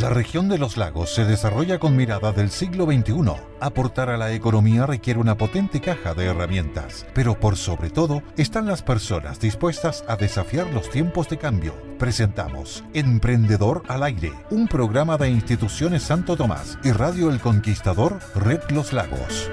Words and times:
La 0.00 0.10
región 0.10 0.50
de 0.50 0.58
los 0.58 0.76
lagos 0.76 1.14
se 1.14 1.24
desarrolla 1.24 1.78
con 1.78 1.96
mirada 1.96 2.32
del 2.32 2.50
siglo 2.50 2.84
XXI. 2.84 3.14
Aportar 3.60 4.10
a 4.10 4.18
la 4.18 4.32
economía 4.32 4.84
requiere 4.84 5.18
una 5.18 5.36
potente 5.36 5.80
caja 5.80 6.12
de 6.14 6.26
herramientas, 6.26 7.06
pero 7.14 7.40
por 7.40 7.56
sobre 7.56 7.88
todo 7.88 8.22
están 8.36 8.66
las 8.66 8.82
personas 8.82 9.40
dispuestas 9.40 10.04
a 10.06 10.16
desafiar 10.16 10.70
los 10.74 10.90
tiempos 10.90 11.28
de 11.30 11.38
cambio. 11.38 11.74
Presentamos 11.98 12.84
Emprendedor 12.92 13.82
al 13.88 14.02
Aire, 14.02 14.32
un 14.50 14.68
programa 14.68 15.16
de 15.16 15.30
instituciones 15.30 16.02
Santo 16.02 16.36
Tomás 16.36 16.78
y 16.84 16.90
Radio 16.92 17.30
El 17.30 17.40
Conquistador, 17.40 18.18
Red 18.34 18.60
Los 18.70 18.92
Lagos. 18.92 19.50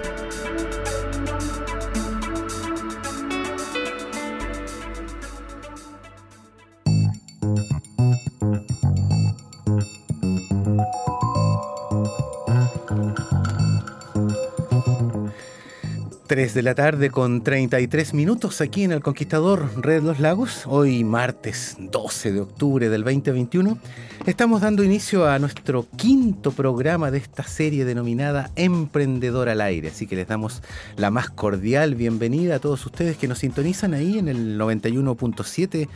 3 16.31 16.53
de 16.53 16.61
la 16.61 16.75
tarde 16.75 17.09
con 17.09 17.43
33 17.43 18.13
minutos 18.13 18.61
aquí 18.61 18.85
en 18.85 18.93
El 18.93 19.01
Conquistador 19.01 19.69
Red 19.75 20.01
Los 20.03 20.21
Lagos. 20.21 20.63
Hoy 20.65 21.03
martes 21.03 21.75
12 21.77 22.31
de 22.31 22.39
octubre 22.39 22.87
del 22.87 23.03
2021 23.03 23.77
estamos 24.25 24.61
dando 24.61 24.81
inicio 24.81 25.27
a 25.27 25.39
nuestro 25.39 25.85
quinto 25.97 26.53
programa 26.53 27.11
de 27.11 27.17
esta 27.17 27.43
serie 27.43 27.83
denominada 27.83 28.49
Emprendedor 28.55 29.49
al 29.49 29.59
Aire. 29.59 29.89
Así 29.89 30.07
que 30.07 30.15
les 30.15 30.29
damos 30.29 30.61
la 30.95 31.11
más 31.11 31.29
cordial 31.29 31.95
bienvenida 31.95 32.55
a 32.55 32.59
todos 32.59 32.85
ustedes 32.85 33.17
que 33.17 33.27
nos 33.27 33.39
sintonizan 33.39 33.93
ahí 33.93 34.17
en 34.17 34.29
el 34.29 34.57
91.7 34.57 35.89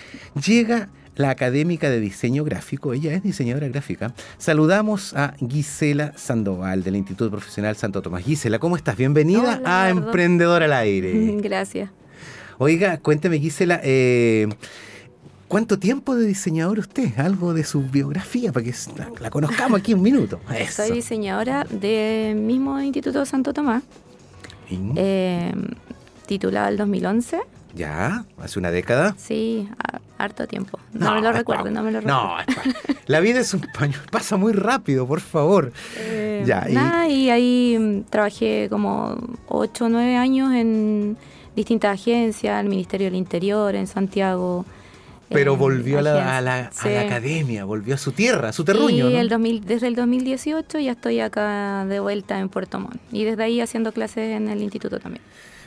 llega 0.45 0.89
la 1.15 1.29
académica 1.29 1.89
de 1.89 1.99
diseño 1.99 2.43
gráfico, 2.43 2.93
ella 2.93 3.13
es 3.13 3.23
diseñadora 3.23 3.67
gráfica. 3.67 4.13
Saludamos 4.37 5.13
a 5.15 5.35
Gisela 5.47 6.13
Sandoval 6.15 6.83
del 6.83 6.95
Instituto 6.95 7.29
Profesional 7.29 7.75
Santo 7.75 8.01
Tomás. 8.01 8.23
Gisela, 8.23 8.59
¿cómo 8.59 8.75
estás? 8.75 8.97
Bienvenida 8.97 9.61
a 9.65 9.89
Emprendedor 9.89 10.63
al 10.63 10.73
Aire. 10.73 11.13
Gracias. 11.41 11.89
Oiga, 12.57 12.97
cuénteme, 12.97 13.39
Gisela, 13.39 13.79
eh, 13.83 14.47
¿cuánto 15.47 15.77
tiempo 15.79 16.15
de 16.15 16.25
diseñador 16.25 16.79
usted? 16.79 17.17
Algo 17.17 17.53
de 17.53 17.63
su 17.63 17.81
biografía 17.81 18.51
para 18.51 18.65
que 18.65 18.73
la, 19.19 19.29
conozcamos 19.29 19.79
aquí 19.79 19.93
un 19.93 20.01
minuto. 20.01 20.39
Soy 20.71 20.91
diseñadora 20.91 21.65
del 21.65 22.35
mismo 22.35 22.79
Instituto 22.79 23.25
Santo 23.25 23.53
Tomás, 23.53 23.83
eh, 24.69 25.51
titulada 26.25 26.69
el 26.69 26.77
2011. 26.77 27.39
¿Ya? 27.75 28.25
¿Hace 28.37 28.59
una 28.59 28.69
década? 28.69 29.15
Sí, 29.17 29.67
harto 30.17 30.47
tiempo. 30.47 30.79
No, 30.93 31.15
me 31.15 31.21
lo 31.21 31.31
recuerdo, 31.31 31.69
no 31.69 31.83
me 31.83 31.91
lo 31.91 31.99
recuerdo. 31.99 32.23
No, 32.23 32.37
la 33.07 33.19
vida 33.19 33.39
es 33.39 33.53
un 33.53 33.61
paño, 33.77 33.97
pasa 34.11 34.37
muy 34.37 34.53
rápido, 34.53 35.07
por 35.07 35.21
favor. 35.21 35.71
Eh, 35.97 36.43
ya, 36.45 36.67
y... 37.07 37.13
y 37.13 37.29
ahí 37.29 37.77
mm, 37.79 38.03
trabajé 38.09 38.67
como 38.69 39.17
8 39.47 39.85
o 39.85 39.89
9 39.89 40.15
años 40.15 40.53
en 40.53 41.17
distintas 41.55 41.99
agencias, 41.99 42.61
el 42.61 42.69
Ministerio 42.69 43.07
del 43.07 43.15
Interior 43.15 43.75
en 43.75 43.87
Santiago. 43.87 44.65
Pero 45.29 45.57
volvió 45.57 45.99
a 45.99 46.01
la, 46.01 46.69
academia, 46.99 47.65
volvió 47.65 47.95
a 47.95 47.97
su 47.97 48.11
tierra, 48.11 48.49
a 48.49 48.53
su 48.53 48.63
terruño. 48.63 49.09
Y 49.09 49.15
el 49.15 49.29
desde 49.65 49.87
el 49.87 49.95
2018 49.95 50.79
ya 50.79 50.91
estoy 50.91 51.19
acá 51.21 51.85
de 51.85 51.99
vuelta 51.99 52.39
en 52.39 52.49
Puerto 52.49 52.79
Montt 52.79 53.01
y 53.11 53.23
desde 53.23 53.43
ahí 53.43 53.59
haciendo 53.59 53.91
clases 53.91 54.35
en 54.35 54.47
el 54.47 54.61
instituto 54.61 54.99
también. 54.99 55.23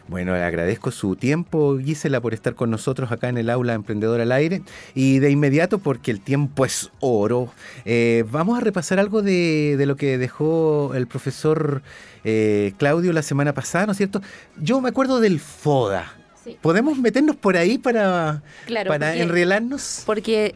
Bueno, 0.08 0.34
le 0.34 0.42
agradezco 0.42 0.92
su 0.92 1.16
tiempo, 1.16 1.78
Gisela, 1.78 2.20
por 2.20 2.32
estar 2.32 2.54
con 2.54 2.70
nosotros 2.70 3.10
acá 3.10 3.28
en 3.28 3.38
el 3.38 3.50
aula 3.50 3.74
Emprendedor 3.74 4.20
al 4.20 4.30
Aire. 4.30 4.62
Y 4.94 5.18
de 5.18 5.30
inmediato, 5.30 5.78
porque 5.78 6.12
el 6.12 6.20
tiempo 6.20 6.64
es 6.64 6.90
oro, 7.00 7.52
eh, 7.84 8.24
vamos 8.30 8.56
a 8.56 8.60
repasar 8.60 9.00
algo 9.00 9.22
de, 9.22 9.76
de, 9.76 9.86
lo 9.86 9.96
que 9.96 10.16
dejó 10.16 10.92
el 10.94 11.06
profesor 11.06 11.82
eh, 12.24 12.72
Claudio 12.78 13.12
la 13.12 13.22
semana 13.22 13.52
pasada, 13.52 13.86
¿no 13.86 13.92
es 13.92 13.98
cierto? 13.98 14.20
Yo 14.60 14.80
me 14.80 14.88
acuerdo 14.88 15.20
del 15.20 15.40
FODA. 15.40 16.12
¿Podemos 16.60 16.98
meternos 16.98 17.34
por 17.34 17.56
ahí 17.56 17.76
para, 17.76 18.42
para 18.86 19.16
enrielarnos? 19.16 20.04
Porque 20.06 20.54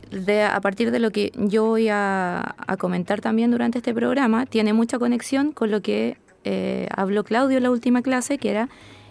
a 0.48 0.60
partir 0.60 0.92
de 0.92 1.00
lo 1.00 1.10
que 1.10 1.32
yo 1.34 1.64
voy 1.64 1.88
a, 1.90 2.54
comentar 2.78 3.20
también 3.20 3.50
durante 3.50 3.78
este 3.78 3.92
programa, 3.92 4.46
tiene 4.46 4.72
mucha 4.72 4.98
conexión 4.98 5.50
con 5.50 5.70
lo 5.70 5.80
que 5.80 6.16
eh, 6.44 6.86
habló 6.94 7.24
Claudio 7.24 7.56
en 7.56 7.64
la 7.64 7.70
última 7.70 8.02
clase, 8.02 8.38
que 8.38 8.50
era 8.50 8.68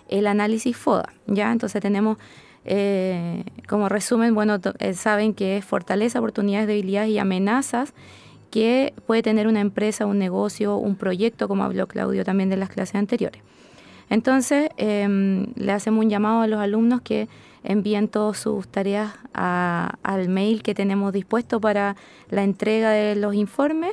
el 0.09 0.27
análisis 0.27 0.75
FODA. 0.75 1.09
¿ya? 1.27 1.51
Entonces 1.51 1.81
tenemos 1.81 2.17
eh, 2.65 3.43
como 3.67 3.89
resumen, 3.89 4.35
bueno, 4.35 4.59
eh, 4.79 4.93
saben 4.93 5.33
que 5.33 5.57
es 5.57 5.65
fortaleza, 5.65 6.19
oportunidades, 6.19 6.67
debilidades 6.67 7.09
y 7.09 7.17
amenazas 7.17 7.93
que 8.51 8.93
puede 9.05 9.21
tener 9.21 9.47
una 9.47 9.61
empresa, 9.61 10.05
un 10.05 10.19
negocio, 10.19 10.75
un 10.77 10.95
proyecto, 10.95 11.47
como 11.47 11.63
habló 11.63 11.87
Claudio 11.87 12.25
también 12.25 12.49
de 12.49 12.57
las 12.57 12.69
clases 12.69 12.95
anteriores. 12.95 13.41
Entonces, 14.09 14.69
em, 14.77 15.47
le 15.55 15.71
hacemos 15.71 16.03
un 16.03 16.09
llamado 16.09 16.41
a 16.41 16.47
los 16.47 16.59
alumnos 16.59 17.01
que 17.01 17.27
envíen 17.63 18.07
todas 18.07 18.37
sus 18.37 18.67
tareas 18.67 19.13
al 19.33 20.29
mail 20.29 20.63
que 20.63 20.73
tenemos 20.73 21.13
dispuesto 21.13 21.61
para 21.61 21.95
la 22.29 22.43
entrega 22.43 22.89
de 22.91 23.15
los 23.15 23.35
informes 23.35 23.91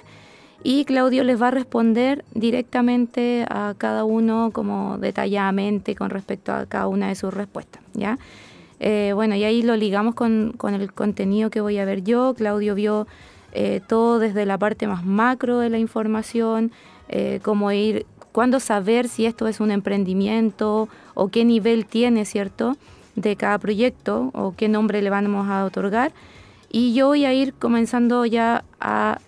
y 0.68 0.84
Claudio 0.84 1.22
les 1.22 1.40
va 1.40 1.46
a 1.46 1.50
responder 1.52 2.24
directamente 2.34 3.46
a 3.48 3.74
cada 3.78 4.02
uno 4.02 4.50
como 4.52 4.98
detalladamente 4.98 5.94
con 5.94 6.10
respecto 6.10 6.52
a 6.52 6.66
cada 6.66 6.88
una 6.88 7.06
de 7.06 7.14
sus 7.14 7.32
respuestas, 7.32 7.80
¿ya? 7.94 8.18
Eh, 8.80 9.12
bueno, 9.14 9.36
y 9.36 9.44
ahí 9.44 9.62
lo 9.62 9.76
ligamos 9.76 10.16
con, 10.16 10.54
con, 10.56 10.74
el 10.74 10.92
contenido 10.92 11.50
que 11.50 11.60
voy 11.60 11.78
a 11.78 11.84
ver 11.84 12.02
yo. 12.02 12.34
Claudio 12.34 12.74
vio 12.74 13.06
eh, 13.52 13.80
todo 13.86 14.18
desde 14.18 14.44
la 14.44 14.58
parte 14.58 14.88
más 14.88 15.04
macro 15.04 15.60
de 15.60 15.70
la 15.70 15.78
información, 15.78 16.72
eh, 17.08 17.38
cómo 17.44 17.70
ir, 17.70 18.04
cuándo 18.32 18.58
saber 18.58 19.06
si 19.06 19.24
esto 19.24 19.46
es 19.46 19.60
un 19.60 19.70
emprendimiento 19.70 20.88
o 21.14 21.28
qué 21.28 21.44
nivel 21.44 21.86
tiene, 21.86 22.24
¿cierto?, 22.24 22.76
de 23.14 23.36
cada 23.36 23.56
proyecto 23.60 24.30
o 24.34 24.52
qué 24.56 24.68
nombre 24.68 25.00
le 25.00 25.10
vamos 25.10 25.46
a 25.48 25.64
otorgar. 25.64 26.10
Y 26.72 26.92
yo 26.92 27.06
voy 27.06 27.24
a 27.24 27.32
ir 27.32 27.54
comenzando 27.54 28.26
ya 28.26 28.64
a 28.80 29.20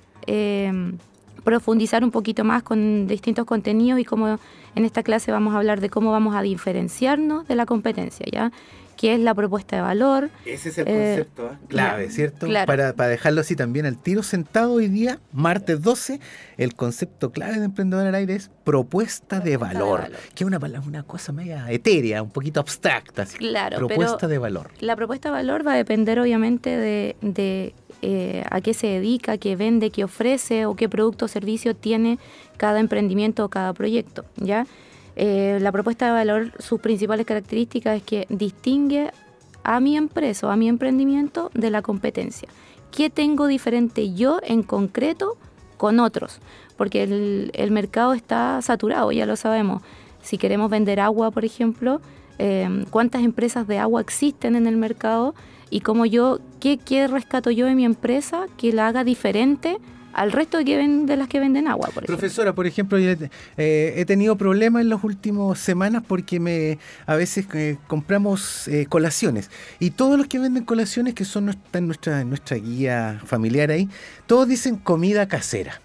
profundizar 1.48 2.04
un 2.04 2.10
poquito 2.10 2.44
más 2.44 2.62
con 2.62 3.06
distintos 3.06 3.46
contenidos 3.46 3.98
y 3.98 4.04
como 4.04 4.38
en 4.74 4.84
esta 4.84 5.02
clase 5.02 5.32
vamos 5.32 5.54
a 5.54 5.56
hablar 5.56 5.80
de 5.80 5.88
cómo 5.88 6.12
vamos 6.12 6.36
a 6.36 6.42
diferenciarnos 6.42 7.48
de 7.48 7.54
la 7.54 7.64
competencia, 7.64 8.26
¿ya? 8.30 8.52
Qué 8.98 9.14
es 9.14 9.20
la 9.20 9.32
propuesta 9.32 9.76
de 9.76 9.82
valor. 9.82 10.28
Ese 10.44 10.70
es 10.70 10.78
el 10.78 10.84
concepto 10.84 11.46
¿eh? 11.46 11.66
clave, 11.68 12.10
¿cierto? 12.10 12.46
Para, 12.66 12.92
para, 12.92 13.08
dejarlo 13.08 13.40
así 13.40 13.54
también 13.54 13.86
al 13.86 13.96
tiro 13.96 14.22
sentado 14.22 14.72
hoy 14.72 14.88
día, 14.88 15.20
martes 15.32 15.80
12, 15.80 16.20
el 16.56 16.74
concepto 16.74 17.30
clave 17.30 17.58
de 17.60 17.64
Emprendedor 17.64 18.06
al 18.06 18.14
Aire 18.16 18.34
es 18.34 18.50
propuesta, 18.64 19.38
de, 19.38 19.56
valor, 19.56 20.10
que 20.34 20.42
es 20.42 20.46
una, 20.46 20.58
una 20.58 21.04
cosa 21.04 21.32
media 21.32 21.70
etérea, 21.70 22.22
un 22.22 22.30
poquito 22.30 22.58
abstracta. 22.58 23.24
Claro, 23.24 23.78
propuesta 23.78 24.26
de 24.26 24.38
valor. 24.38 24.72
La 24.80 24.96
propuesta 24.96 25.28
de 25.28 25.32
valor 25.32 25.66
va 25.66 25.74
a 25.74 25.76
depender 25.76 26.18
obviamente 26.18 26.76
de, 26.76 27.16
de 27.22 27.74
eh, 28.02 28.42
a 28.50 28.60
qué 28.60 28.74
se 28.74 28.88
dedica, 28.88 29.38
qué 29.38 29.54
vende, 29.54 29.90
qué 29.90 30.02
ofrece 30.02 30.66
o 30.66 30.74
qué 30.74 30.88
producto 30.88 31.26
o 31.26 31.28
servicio 31.28 31.76
tiene 31.76 32.18
cada 32.56 32.80
emprendimiento 32.80 33.44
o 33.44 33.48
cada 33.48 33.72
proyecto, 33.72 34.24
¿ya? 34.36 34.66
Eh, 35.20 35.58
la 35.60 35.72
propuesta 35.72 36.06
de 36.06 36.12
valor, 36.12 36.52
sus 36.60 36.80
principales 36.80 37.26
características 37.26 37.96
es 37.96 38.02
que 38.04 38.26
distingue 38.28 39.10
a 39.64 39.80
mi 39.80 39.96
empresa 39.96 40.46
o 40.46 40.50
a 40.50 40.56
mi 40.56 40.68
emprendimiento 40.68 41.50
de 41.54 41.70
la 41.70 41.82
competencia. 41.82 42.48
¿Qué 42.92 43.10
tengo 43.10 43.48
diferente 43.48 44.14
yo 44.14 44.38
en 44.44 44.62
concreto 44.62 45.36
con 45.76 45.98
otros? 45.98 46.38
Porque 46.76 47.02
el, 47.02 47.70
mercado 47.72 48.12
está 48.12 48.62
saturado, 48.62 49.10
ya 49.10 49.26
lo 49.26 49.34
sabemos. 49.34 49.82
Si 50.22 50.38
queremos 50.38 50.70
vender 50.70 51.00
agua, 51.00 51.32
por 51.32 51.44
ejemplo, 51.44 52.00
eh, 52.38 52.84
¿cuántas 52.90 53.24
empresas 53.24 53.66
de 53.66 53.78
agua 53.78 54.00
existen 54.00 54.54
en 54.54 54.68
el 54.68 54.76
mercado? 54.76 55.34
Y 55.68 55.80
cómo 55.80 56.06
yo, 56.06 56.38
¿qué, 56.60 56.78
¿qué 56.78 57.08
rescato 57.08 57.50
yo 57.50 57.66
de 57.66 57.74
mi 57.74 57.84
empresa 57.84 58.46
que 58.56 58.72
la 58.72 58.86
haga 58.86 59.02
diferente? 59.02 59.78
Al 60.12 60.32
resto 60.32 60.58
de, 60.58 60.64
que 60.64 60.76
de 60.76 61.16
las 61.16 61.28
que 61.28 61.40
venden 61.40 61.68
agua. 61.68 61.90
Por 61.92 62.04
Profesora, 62.04 62.54
por 62.54 62.66
ejemplo, 62.66 62.98
eh, 62.98 63.28
he 63.56 64.04
tenido 64.04 64.36
problemas 64.36 64.82
en 64.82 64.88
las 64.88 65.02
últimas 65.04 65.58
semanas 65.58 66.02
porque 66.06 66.40
me 66.40 66.78
a 67.06 67.16
veces 67.16 67.46
eh, 67.54 67.78
compramos 67.86 68.68
eh, 68.68 68.86
colaciones 68.88 69.50
y 69.78 69.90
todos 69.90 70.18
los 70.18 70.26
que 70.26 70.38
venden 70.38 70.64
colaciones, 70.64 71.14
que 71.14 71.24
son 71.24 71.54
en 71.72 71.86
nuestra, 71.86 72.24
nuestra 72.24 72.56
guía 72.56 73.20
familiar 73.24 73.70
ahí, 73.70 73.88
todos 74.26 74.48
dicen 74.48 74.76
comida 74.76 75.28
casera. 75.28 75.80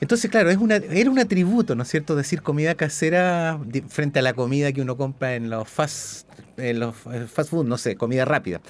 Entonces, 0.00 0.30
claro, 0.30 0.50
es 0.50 0.58
una, 0.58 0.76
era 0.76 1.10
un 1.10 1.18
atributo, 1.18 1.74
¿no 1.74 1.84
es 1.84 1.88
cierto?, 1.88 2.14
decir 2.14 2.42
comida 2.42 2.74
casera 2.74 3.58
frente 3.88 4.18
a 4.18 4.22
la 4.22 4.34
comida 4.34 4.72
que 4.72 4.82
uno 4.82 4.96
compra 4.96 5.34
en 5.34 5.48
los 5.48 5.66
fast, 5.68 6.28
en 6.58 6.80
los 6.80 6.94
fast 7.32 7.50
food, 7.50 7.64
no 7.64 7.78
sé, 7.78 7.96
comida 7.96 8.24
rápida 8.24 8.60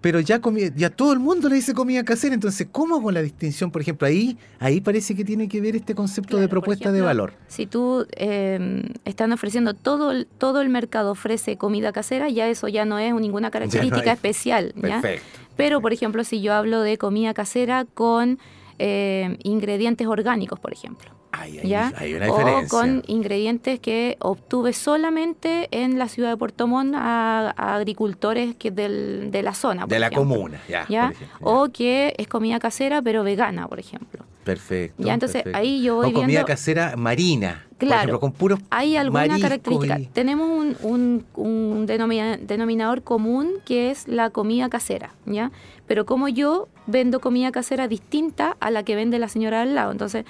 pero 0.00 0.20
ya, 0.20 0.40
ya 0.76 0.90
todo 0.90 1.12
el 1.12 1.18
mundo 1.18 1.48
le 1.48 1.56
dice 1.56 1.74
comida 1.74 2.04
casera, 2.04 2.34
entonces, 2.34 2.68
¿cómo 2.70 2.96
hago 2.96 3.10
la 3.10 3.22
distinción? 3.22 3.70
Por 3.70 3.82
ejemplo, 3.82 4.06
ahí, 4.06 4.36
ahí 4.60 4.80
parece 4.80 5.14
que 5.14 5.24
tiene 5.24 5.48
que 5.48 5.60
ver 5.60 5.76
este 5.76 5.94
concepto 5.94 6.38
de 6.38 6.48
propuesta 6.48 6.92
de 6.92 7.00
valor. 7.00 7.32
Si 7.48 7.66
tú 7.66 8.06
eh, 8.16 8.92
están 9.04 9.32
ofreciendo, 9.32 9.74
todo, 9.74 10.24
todo 10.38 10.60
el 10.60 10.68
mercado 10.68 11.12
ofrece 11.12 11.56
comida 11.56 11.92
casera, 11.92 12.28
ya 12.28 12.48
eso 12.48 12.68
ya 12.68 12.84
no 12.84 12.98
es 12.98 13.12
ninguna 13.14 13.50
característica 13.50 14.12
especial. 14.12 14.72
Perfecto. 14.80 15.24
Pero, 15.56 15.80
por 15.80 15.92
ejemplo, 15.92 16.22
si 16.22 16.40
yo 16.40 16.54
hablo 16.54 16.82
de 16.82 16.98
comida 16.98 17.34
casera 17.34 17.84
con 17.84 18.38
eh, 18.78 19.36
ingredientes 19.42 20.06
orgánicos, 20.06 20.60
por 20.60 20.72
ejemplo. 20.72 21.17
¿Ya? 21.62 21.92
O 22.28 22.68
con 22.68 23.02
ingredientes 23.06 23.80
que 23.80 24.16
obtuve 24.20 24.72
solamente 24.72 25.68
en 25.70 25.98
la 25.98 26.08
ciudad 26.08 26.30
de 26.30 26.36
Puerto 26.36 26.66
Montt 26.66 26.94
a, 26.96 27.50
agricultores 27.56 28.54
que 28.56 28.70
del, 28.70 29.30
de 29.30 29.42
la 29.42 29.54
zona. 29.54 29.86
de 29.86 29.98
la 29.98 30.10
comuna, 30.10 30.60
ya. 30.88 31.12
O 31.40 31.68
que 31.70 32.14
es 32.18 32.28
comida 32.28 32.58
casera 32.58 33.02
pero 33.02 33.24
vegana, 33.24 33.68
por 33.68 33.78
ejemplo. 33.78 34.24
Perfecto. 34.48 35.02
Ya, 35.02 35.12
entonces 35.12 35.44
ahí 35.52 35.82
yo 35.82 35.96
voy 35.96 36.08
o 36.08 36.12
comida 36.14 36.42
casera 36.44 36.96
marina. 36.96 37.66
Claro. 37.76 38.18
con 38.18 38.32
puros 38.32 38.58
Hay 38.70 38.96
alguna 38.96 39.38
característica. 39.38 39.98
Tenemos 40.14 40.48
un, 40.82 41.24
un, 41.34 41.86
denominador 41.86 43.02
común 43.02 43.52
que 43.66 43.90
es 43.90 44.08
la 44.08 44.30
comida 44.30 44.70
casera, 44.70 45.14
¿ya? 45.26 45.52
Pero 45.86 46.06
como 46.06 46.28
yo 46.28 46.68
vendo 46.86 47.20
comida 47.20 47.52
casera 47.52 47.88
distinta 47.88 48.56
a 48.58 48.70
la 48.70 48.84
que 48.84 48.96
vende 48.96 49.18
la 49.18 49.28
señora 49.28 49.62
al 49.62 49.74
lado, 49.74 49.92
entonces 49.92 50.24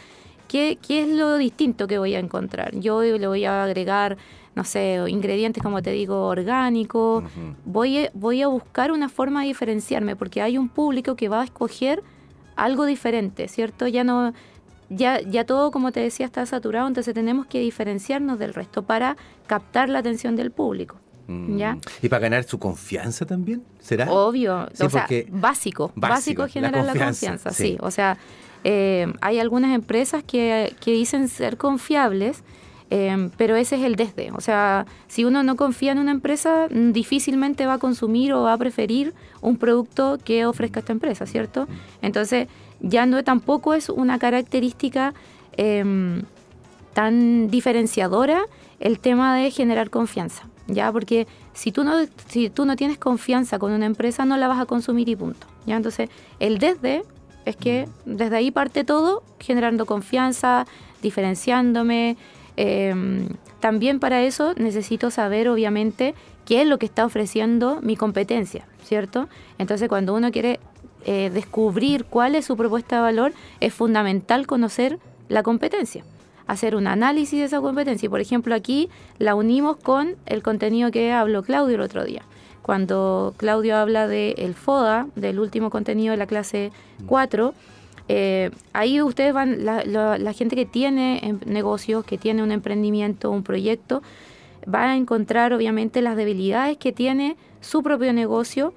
¿Qué, 0.48 0.78
es 0.88 1.08
lo 1.08 1.36
distinto 1.36 1.86
que 1.86 1.98
voy 1.98 2.14
a 2.14 2.18
encontrar? 2.18 2.74
Yo 2.74 3.02
le 3.02 3.26
voy 3.26 3.44
a 3.44 3.64
agregar, 3.64 4.16
no 4.54 4.64
sé, 4.64 4.98
ingredientes, 5.08 5.62
como 5.62 5.82
te 5.82 5.90
digo, 5.90 6.26
orgánicos. 6.26 7.24
voy, 7.64 8.06
a, 8.06 8.10
voy 8.14 8.42
a 8.42 8.48
buscar 8.48 8.90
una 8.90 9.08
forma 9.08 9.42
de 9.42 9.48
diferenciarme 9.48 10.16
porque 10.16 10.40
hay 10.40 10.56
un 10.56 10.68
público 10.68 11.16
que 11.16 11.28
va 11.28 11.42
a 11.42 11.44
escoger 11.44 12.02
algo 12.56 12.86
diferente, 12.86 13.48
¿cierto? 13.48 13.86
Ya 13.86 14.04
no... 14.04 14.32
Ya, 14.90 15.20
ya 15.20 15.44
todo, 15.44 15.70
como 15.70 15.92
te 15.92 16.00
decía, 16.00 16.24
está 16.24 16.46
saturado, 16.46 16.88
entonces 16.88 17.12
tenemos 17.12 17.44
que 17.44 17.60
diferenciarnos 17.60 18.38
del 18.38 18.54
resto 18.54 18.84
para 18.84 19.18
captar 19.46 19.90
la 19.90 19.98
atención 19.98 20.34
del 20.34 20.50
público. 20.50 20.96
¿Ya? 21.28 21.74
Mm. 21.74 21.80
¿Y 22.00 22.08
para 22.08 22.20
ganar 22.20 22.44
su 22.44 22.58
confianza 22.58 23.26
también? 23.26 23.62
¿Será? 23.80 24.10
Obvio, 24.10 24.66
o 24.80 24.88
sea, 24.88 25.06
básico, 25.28 25.92
básico, 25.94 26.48
generar 26.48 26.86
la 26.86 26.94
confianza, 26.94 27.50
sí. 27.50 27.76
O 27.82 27.90
sea, 27.90 28.16
eh, 28.64 29.12
hay 29.20 29.38
algunas 29.38 29.74
empresas 29.74 30.22
que, 30.22 30.74
dicen 30.84 31.28
ser 31.28 31.56
confiables, 31.56 32.42
eh, 32.90 33.30
pero 33.36 33.56
ese 33.56 33.76
es 33.76 33.82
el 33.82 33.96
desde. 33.96 34.30
O 34.32 34.40
sea, 34.40 34.86
si 35.08 35.24
uno 35.24 35.42
no 35.42 35.56
confía 35.56 35.92
en 35.92 35.98
una 35.98 36.10
empresa, 36.10 36.68
mm, 36.70 36.92
difícilmente 36.92 37.66
va 37.66 37.74
a 37.74 37.78
consumir 37.78 38.32
o 38.32 38.42
va 38.42 38.54
a 38.54 38.58
preferir 38.58 39.14
un 39.40 39.56
producto 39.56 40.18
que 40.24 40.46
ofrezca 40.46 40.80
esta 40.80 40.92
empresa, 40.92 41.26
¿cierto? 41.26 41.68
Entonces, 42.02 42.48
ya 42.80 43.06
no 43.06 43.22
tampoco 43.24 43.74
es 43.74 43.88
una 43.88 44.18
característica 44.18 45.14
em, 45.56 46.22
tan 46.94 47.50
diferenciadora 47.50 48.42
el 48.80 49.00
tema 49.00 49.36
de 49.36 49.50
generar 49.50 49.90
confianza, 49.90 50.44
¿ya? 50.68 50.92
Porque 50.92 51.26
si 51.52 51.72
tú, 51.72 51.82
no, 51.82 51.94
si 52.28 52.50
tú 52.50 52.64
no 52.64 52.76
tienes 52.76 52.98
confianza 52.98 53.58
con 53.58 53.72
una 53.72 53.86
empresa, 53.86 54.24
no 54.24 54.36
la 54.36 54.46
vas 54.46 54.60
a 54.60 54.66
consumir 54.66 55.08
y 55.08 55.16
punto, 55.16 55.46
¿ya? 55.66 55.76
Entonces, 55.76 56.10
el 56.38 56.58
desde 56.58 57.02
es 57.44 57.56
que 57.56 57.88
desde 58.04 58.36
ahí 58.36 58.50
parte 58.50 58.84
todo, 58.84 59.22
generando 59.40 59.86
confianza, 59.86 60.66
diferenciándome. 61.02 62.16
Em, 62.56 63.28
también 63.60 64.00
para 64.00 64.22
eso 64.22 64.54
necesito 64.56 65.10
saber, 65.10 65.48
obviamente, 65.48 66.14
qué 66.44 66.62
es 66.62 66.68
lo 66.68 66.78
que 66.78 66.86
está 66.86 67.04
ofreciendo 67.04 67.80
mi 67.82 67.96
competencia, 67.96 68.66
¿cierto? 68.84 69.28
Entonces, 69.58 69.88
cuando 69.88 70.14
uno 70.14 70.30
quiere 70.30 70.60
eh, 71.04 71.30
descubrir 71.32 72.04
cuál 72.04 72.34
es 72.34 72.46
su 72.46 72.56
propuesta 72.56 72.96
de 72.96 73.02
valor, 73.02 73.32
es 73.60 73.72
fundamental 73.72 74.46
conocer 74.46 74.98
la 75.28 75.42
competencia, 75.42 76.04
hacer 76.46 76.74
un 76.74 76.86
análisis 76.86 77.38
de 77.38 77.44
esa 77.46 77.60
competencia. 77.60 78.10
Por 78.10 78.20
ejemplo, 78.20 78.54
aquí 78.54 78.88
la 79.18 79.34
unimos 79.34 79.76
con 79.76 80.16
el 80.26 80.42
contenido 80.42 80.90
que 80.90 81.12
habló 81.12 81.42
Claudio 81.42 81.76
el 81.76 81.82
otro 81.82 82.04
día 82.04 82.22
cuando 82.68 83.32
Claudio 83.38 83.78
habla 83.78 84.06
del 84.06 84.34
el 84.36 84.52
FODA, 84.52 85.06
del 85.16 85.40
último 85.40 85.70
contenido 85.70 86.10
de 86.10 86.18
la 86.18 86.26
clase 86.26 86.70
4, 87.06 87.54
eh, 88.08 88.50
ahí 88.74 89.00
ustedes 89.00 89.32
van, 89.32 89.64
la, 89.64 90.32
gente 90.34 90.54
que 90.54 90.66
tiene 90.66 91.18
em, 91.22 91.40
negocios, 91.46 92.04
que 92.04 92.18
tiene 92.18 92.42
un 92.42 92.52
emprendimiento, 92.52 93.30
un 93.30 93.42
proyecto, 93.42 94.02
va 94.66 94.90
a 94.90 94.96
encontrar 94.96 95.54
obviamente 95.54 96.02
las 96.02 96.14
debilidades 96.14 96.76
que 96.76 96.92
tiene 96.92 97.38
su 97.62 97.82
propio 97.82 98.12
negocio, 98.12 98.74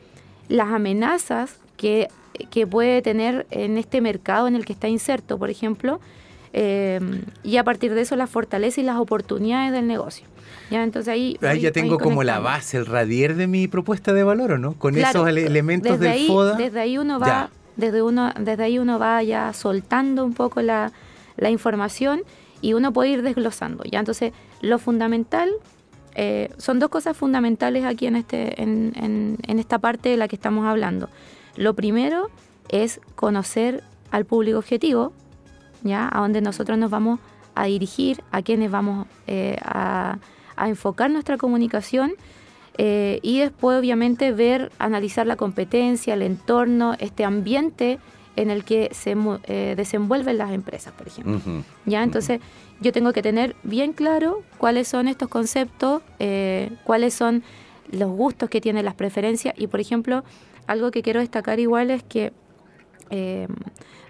las 0.47 0.69
amenazas 0.69 1.59
que, 1.75 2.07
que 2.49 2.65
puede 2.65 3.01
tener 3.01 3.45
en 3.51 3.77
este 3.77 3.99
mercado 3.99 4.47
en 4.47 4.55
el 4.55 4.63
que 4.63 4.71
está 4.71 4.88
inserto, 4.88 5.38
por 5.38 5.49
ejemplo, 5.49 5.99
eh, 6.53 7.00
y 7.43 7.58
a 7.58 7.63
partir 7.63 7.93
de 7.93 8.01
eso 8.01 8.15
las 8.15 8.29
fortalezas 8.29 8.79
y 8.79 8.84
las 8.84 8.98
oportunidades 8.98 9.72
del 9.72 9.88
negocio. 9.88 10.27
Ya, 10.70 10.84
entonces 10.84 11.12
ahí, 11.12 11.38
ya 11.60 11.72
tengo 11.72 12.00
como 12.00 12.24
la 12.24 12.39
base, 12.39 12.77
el 12.77 12.86
radier 12.86 13.36
de 13.36 13.48
mi 13.48 13.67
propuesta 13.67 14.13
de 14.13 14.24
valor, 14.24 14.53
¿o 14.53 14.58
no? 14.58 14.74
Con 14.74 14.98
esos 14.98 15.27
elementos 15.27 16.00
del 16.00 16.27
FODA. 16.27 16.55
Desde 16.55 16.79
ahí 16.79 16.98
uno 16.98 17.20
va, 17.20 17.50
desde 17.75 18.01
uno, 18.01 18.31
desde 18.39 18.63
ahí 18.63 18.79
uno 18.79 18.98
va 18.98 19.22
ya 19.22 19.51
soltando 19.53 20.25
un 20.25 20.34
poco 20.34 20.62
la, 20.62 20.91
información 21.50 22.22
y 22.62 22.74
uno 22.74 22.93
puede 22.93 23.10
ir 23.10 23.22
desglosando. 23.22 23.84
Ya, 23.84 24.00
entonces 24.00 24.31
lo 24.62 24.79
fundamental 24.79 25.50
eh, 26.15 26.50
son 26.58 26.79
dos 26.79 26.89
cosas 26.89 27.17
fundamentales 27.17 27.84
aquí 27.84 28.05
en 28.05 28.15
este, 28.15 28.62
en, 28.62 28.93
en, 28.96 29.38
en 29.48 29.60
esta 29.60 29.79
parte 29.79 30.10
de 30.10 30.17
la 30.17 30.27
que 30.27 30.36
estamos 30.36 30.65
hablando. 30.65 31.10
Lo 31.58 31.74
primero 31.74 32.29
es 32.70 33.01
conocer 33.15 33.84
al 34.10 34.25
público 34.25 34.60
objetivo, 34.60 35.13
ya, 35.83 36.09
a 36.11 36.21
donde 36.21 36.41
nosotros 36.41 36.77
nos 36.77 36.91
vamos 36.91 37.19
a 37.55 37.65
dirigir, 37.65 38.23
a 38.31 38.41
quienes 38.41 38.71
vamos 38.71 39.07
eh, 39.27 39.57
a, 39.63 40.17
enfocar 40.57 41.09
nuestra 41.09 41.38
comunicación 41.38 42.13
eh, 42.77 43.19
y 43.23 43.39
después 43.39 43.79
obviamente 43.79 44.31
ver, 44.31 44.71
analizar 44.77 45.25
la 45.25 45.35
competencia, 45.35 46.13
el 46.13 46.21
entorno, 46.21 46.95
este 47.00 47.25
ambiente 47.25 47.97
en 48.35 48.51
el 48.51 48.63
que 48.63 48.89
se 48.93 49.15
eh, 49.45 49.73
desenvuelven 49.75 50.38
las 50.38 50.51
empresas, 50.51 50.93
por 50.93 51.07
ejemplo. 51.07 51.63
¿Ya? 51.85 52.03
Entonces, 52.03 52.41
yo 52.79 52.91
tengo 52.91 53.11
que 53.11 53.23
tener 53.23 53.55
bien 53.63 53.93
claro 53.93 54.43
cuáles 54.59 54.88
son 54.88 55.07
estos 55.07 55.29
conceptos, 55.29 56.03
cuáles 56.83 57.15
son 57.15 57.43
los 57.89 58.11
gustos 58.11 58.47
que 58.47 58.61
tienen 58.61 58.85
las 58.85 58.93
preferencias 58.93 59.55
y, 59.57 59.65
por 59.65 59.79
ejemplo, 59.79 60.23
algo 60.67 60.91
que 60.91 61.01
quiero 61.01 61.21
destacar 61.21 61.59
igual 61.59 61.89
es 61.89 62.03
que 62.03 62.33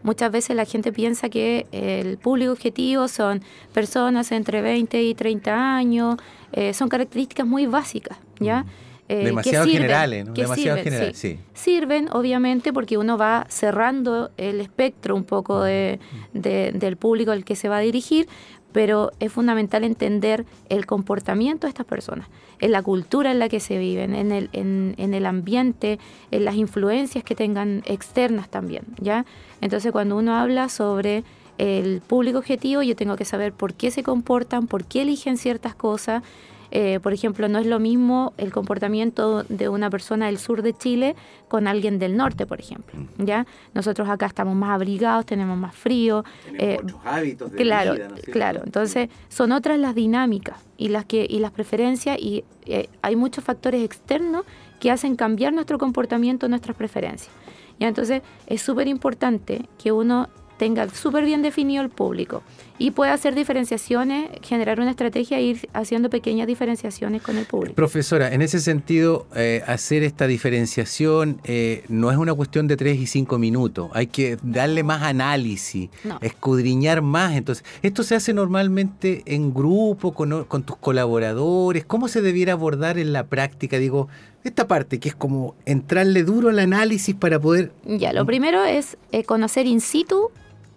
Muchas 0.04 0.32
veces 0.32 0.56
la 0.56 0.66
gente 0.66 0.92
piensa 0.92 1.30
que 1.30 1.68
el 1.72 2.18
público 2.18 2.52
objetivo 2.52 3.08
son 3.08 3.42
personas 3.74 4.32
entre 4.32 4.62
20 4.62 5.02
y 5.04 5.14
30 5.14 5.76
años, 5.76 6.18
eh, 6.54 6.74
son 6.74 6.90
características 6.90 7.46
muy 7.46 7.66
básicas, 7.68 8.18
¿ya? 8.40 8.66
eh, 9.10 9.26
Demasiado 9.26 9.66
que 9.66 9.72
sirven, 9.72 9.82
generales, 9.88 10.26
¿no? 10.26 10.34
que 10.34 10.42
Demasiado 10.44 10.78
sirven, 10.78 10.84
generales, 10.94 11.18
sí. 11.18 11.38
sí. 11.38 11.40
Sirven, 11.54 12.08
obviamente, 12.14 12.72
porque 12.72 12.98
uno 12.98 13.18
va 13.18 13.46
cerrando 13.50 14.32
el 14.38 14.62
espectro 14.62 15.16
un 15.16 15.24
poco 15.26 15.62
de, 15.64 16.00
de- 16.34 16.72
del 16.74 16.96
público 16.98 17.32
al 17.32 17.44
que 17.44 17.56
se 17.56 17.68
va 17.70 17.78
a 17.78 17.82
dirigir, 17.82 18.28
pero 18.72 19.12
es 19.20 19.32
fundamental 19.32 19.84
entender 19.84 20.46
el 20.70 20.86
comportamiento 20.86 21.68
de 21.68 21.70
estas 21.70 21.86
personas, 21.86 22.28
en 22.60 22.72
la 22.72 22.82
cultura 22.82 23.32
en 23.32 23.40
la 23.40 23.50
que 23.50 23.60
se 23.60 23.78
viven, 23.78 24.16
en 24.16 24.32
el, 24.32 24.50
en, 24.54 25.14
el 25.14 25.26
ambiente, 25.26 26.00
en 26.32 26.46
las 26.46 26.56
influencias 26.56 27.24
que 27.24 27.36
tengan 27.36 27.84
externas 27.86 28.50
también, 28.50 28.84
¿ya? 29.00 29.26
Entonces, 29.62 29.92
cuando 29.92 30.18
uno 30.18 30.36
habla 30.36 30.70
sobre 30.70 31.24
el 31.58 32.02
público 32.02 32.40
objetivo, 32.40 32.82
yo 32.82 32.96
tengo 32.96 33.16
que 33.16 33.26
saber 33.26 33.54
por 33.54 33.74
qué 33.74 33.92
se 33.92 34.04
comportan, 34.04 34.68
por 34.68 34.86
qué 34.86 35.04
eligen 35.04 35.38
ciertas 35.38 35.76
cosas. 35.76 36.24
Eh, 36.72 37.00
por 37.02 37.14
ejemplo, 37.14 37.50
no 37.50 37.60
es 37.60 37.66
lo 37.66 37.80
mismo 37.80 38.34
el 38.38 38.52
comportamiento 38.52 39.44
de 39.44 39.68
una 39.68 39.90
persona 39.90 40.28
del 40.28 40.38
sur 40.38 40.62
de 40.62 40.74
Chile 40.74 41.16
con 41.50 41.68
alguien 41.68 42.00
del 42.00 42.16
norte, 42.16 42.46
por 42.46 42.60
ejemplo. 42.60 42.98
¿ya? 43.18 43.46
Nosotros 43.74 44.08
acá 44.10 44.26
estamos 44.26 44.56
más 44.56 44.72
abrigados, 44.72 45.26
tenemos 45.26 45.58
más 45.58 45.76
frío. 45.76 46.24
eh, 46.58 46.80
hábitos 47.04 47.52
claro, 47.52 47.96
claro. 48.32 48.62
Entonces, 48.64 49.10
son 49.28 49.52
otras 49.52 49.78
las 49.80 49.96
dinámicas 49.96 50.58
y 50.78 50.88
las 50.88 51.06
que 51.06 51.28
y 51.30 51.40
las 51.40 51.52
preferencias 51.52 52.18
y 52.18 52.46
eh, 52.66 52.88
hay 53.02 53.16
muchos 53.16 53.44
factores 53.44 53.84
externos 53.84 54.46
que 54.80 54.92
hacen 54.92 55.16
cambiar 55.16 55.54
nuestro 55.54 55.78
comportamiento, 55.78 56.48
nuestras 56.48 56.76
preferencias. 56.78 57.34
¿ya? 57.80 57.90
Entonces, 57.90 58.22
es 58.48 58.62
súper 58.62 58.88
importante 58.88 59.68
que 59.78 59.92
uno 59.92 60.30
tenga 60.62 60.88
súper 60.90 61.26
bien 61.26 61.42
definido 61.42 61.82
el 61.82 61.90
público 61.90 62.44
y 62.78 62.92
pueda 62.92 63.14
hacer 63.14 63.34
diferenciaciones, 63.34 64.30
generar 64.44 64.80
una 64.80 64.92
estrategia 64.92 65.40
e 65.40 65.42
ir 65.42 65.70
haciendo 65.74 66.12
pequeñas 66.12 66.46
diferenciaciones 66.46 67.24
con 67.24 67.38
el 67.38 67.46
público. 67.46 67.74
Profesora, 67.74 68.32
en 68.32 68.44
ese 68.44 68.60
sentido, 68.60 69.26
eh, 69.36 69.64
hacer 69.66 70.04
esta 70.04 70.28
diferenciación 70.28 71.42
eh, 71.46 71.84
no 71.90 72.12
es 72.12 72.18
una 72.18 72.36
cuestión 72.36 72.68
de 72.68 72.78
tres 72.78 73.00
y 73.00 73.08
cinco 73.08 73.40
minutos. 73.40 73.90
Hay 73.96 74.06
que 74.06 74.38
darle 74.44 74.84
más 74.84 75.02
análisis, 75.02 75.90
No. 76.04 76.20
escudriñar 76.22 77.02
más. 77.02 77.36
Entonces, 77.36 77.66
esto 77.82 78.04
se 78.04 78.14
hace 78.14 78.32
normalmente 78.32 79.24
en 79.26 79.56
grupo, 79.56 80.14
con, 80.14 80.44
con 80.44 80.62
tus 80.62 80.78
colaboradores. 80.78 81.86
¿Cómo 81.86 82.08
se 82.08 82.22
debiera 82.22 82.54
abordar 82.54 83.00
en 83.00 83.14
la 83.14 83.26
práctica? 83.26 83.80
Digo, 83.80 84.10
esta 84.44 84.68
parte 84.68 85.00
que 85.00 85.10
es 85.10 85.16
como 85.16 85.56
entrarle 85.66 86.24
duro 86.24 86.50
al 86.50 86.60
análisis 86.60 87.16
para 87.16 87.40
poder. 87.40 87.72
Ya, 87.86 88.14
lo 88.14 88.28
primero 88.28 88.64
es 88.64 88.96
eh, 89.12 89.24
conocer 89.24 89.66
in 89.66 89.82
situ 89.82 90.30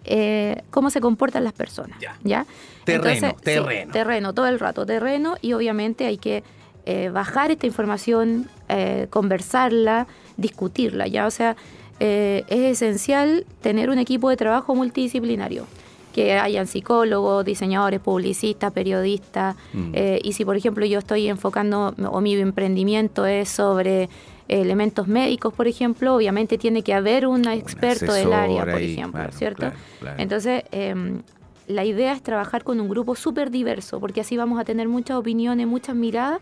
eh, 0.05 0.61
cómo 0.71 0.89
se 0.89 1.01
comportan 1.01 1.43
las 1.43 1.53
personas. 1.53 1.97
Ya. 2.23 2.45
Terreno, 2.83 3.29
sí, 3.29 3.35
terreno. 3.43 3.91
terreno, 3.91 4.33
todo 4.33 4.47
el 4.47 4.59
rato, 4.59 4.85
terreno, 4.85 5.37
y 5.41 5.53
obviamente 5.53 6.05
hay 6.05 6.17
que 6.17 6.43
eh, 6.85 7.09
bajar 7.09 7.49
esta 7.51 7.65
información, 7.65 8.47
eh, 8.69 9.07
conversarla, 9.09 10.07
discutirla, 10.37 11.07
¿ya? 11.07 11.25
O 11.25 11.31
sea, 11.31 11.55
es 11.97 12.43
esencial 12.49 13.45
tener 13.61 13.89
un 13.89 13.97
equipo 13.99 14.29
de 14.29 14.35
trabajo 14.35 14.75
multidisciplinario, 14.75 15.65
que 16.13 16.33
hayan 16.33 16.67
psicólogos, 16.67 17.43
diseñadores, 17.43 17.99
publicistas, 17.99 18.71
periodistas, 18.71 19.55
Mm. 19.73 19.91
eh, 19.93 20.19
y 20.23 20.33
si 20.33 20.45
por 20.45 20.55
ejemplo 20.55 20.85
yo 20.85 20.99
estoy 20.99 21.27
enfocando 21.27 21.93
o 22.09 22.21
mi 22.21 22.35
emprendimiento 22.35 23.25
es 23.25 23.49
sobre 23.49 24.09
elementos 24.47 25.07
médicos, 25.07 25.53
por 25.53 25.67
ejemplo, 25.67 26.15
obviamente 26.15 26.57
tiene 26.57 26.83
que 26.83 26.93
haber 26.93 27.27
un 27.27 27.47
experto 27.47 28.13
del 28.13 28.31
área, 28.33 28.61
por 28.63 28.75
ahí, 28.75 28.93
ejemplo, 28.93 29.19
claro, 29.19 29.31
¿cierto? 29.33 29.59
claro, 29.59 29.75
claro. 29.99 30.21
Entonces, 30.21 30.63
em, 30.71 31.23
la 31.67 31.83
idea 31.83 32.13
es 32.13 32.21
trabajar 32.21 32.63
con 32.63 32.79
un 32.79 32.89
grupo 32.89 33.15
súper 33.15 33.49
diverso, 33.49 33.99
porque 33.99 34.21
así 34.21 34.37
vamos 34.37 34.59
a 34.59 34.65
tener 34.65 34.87
muchas 34.87 35.17
opiniones, 35.17 35.67
muchas 35.67 35.95
miradas, 35.95 36.39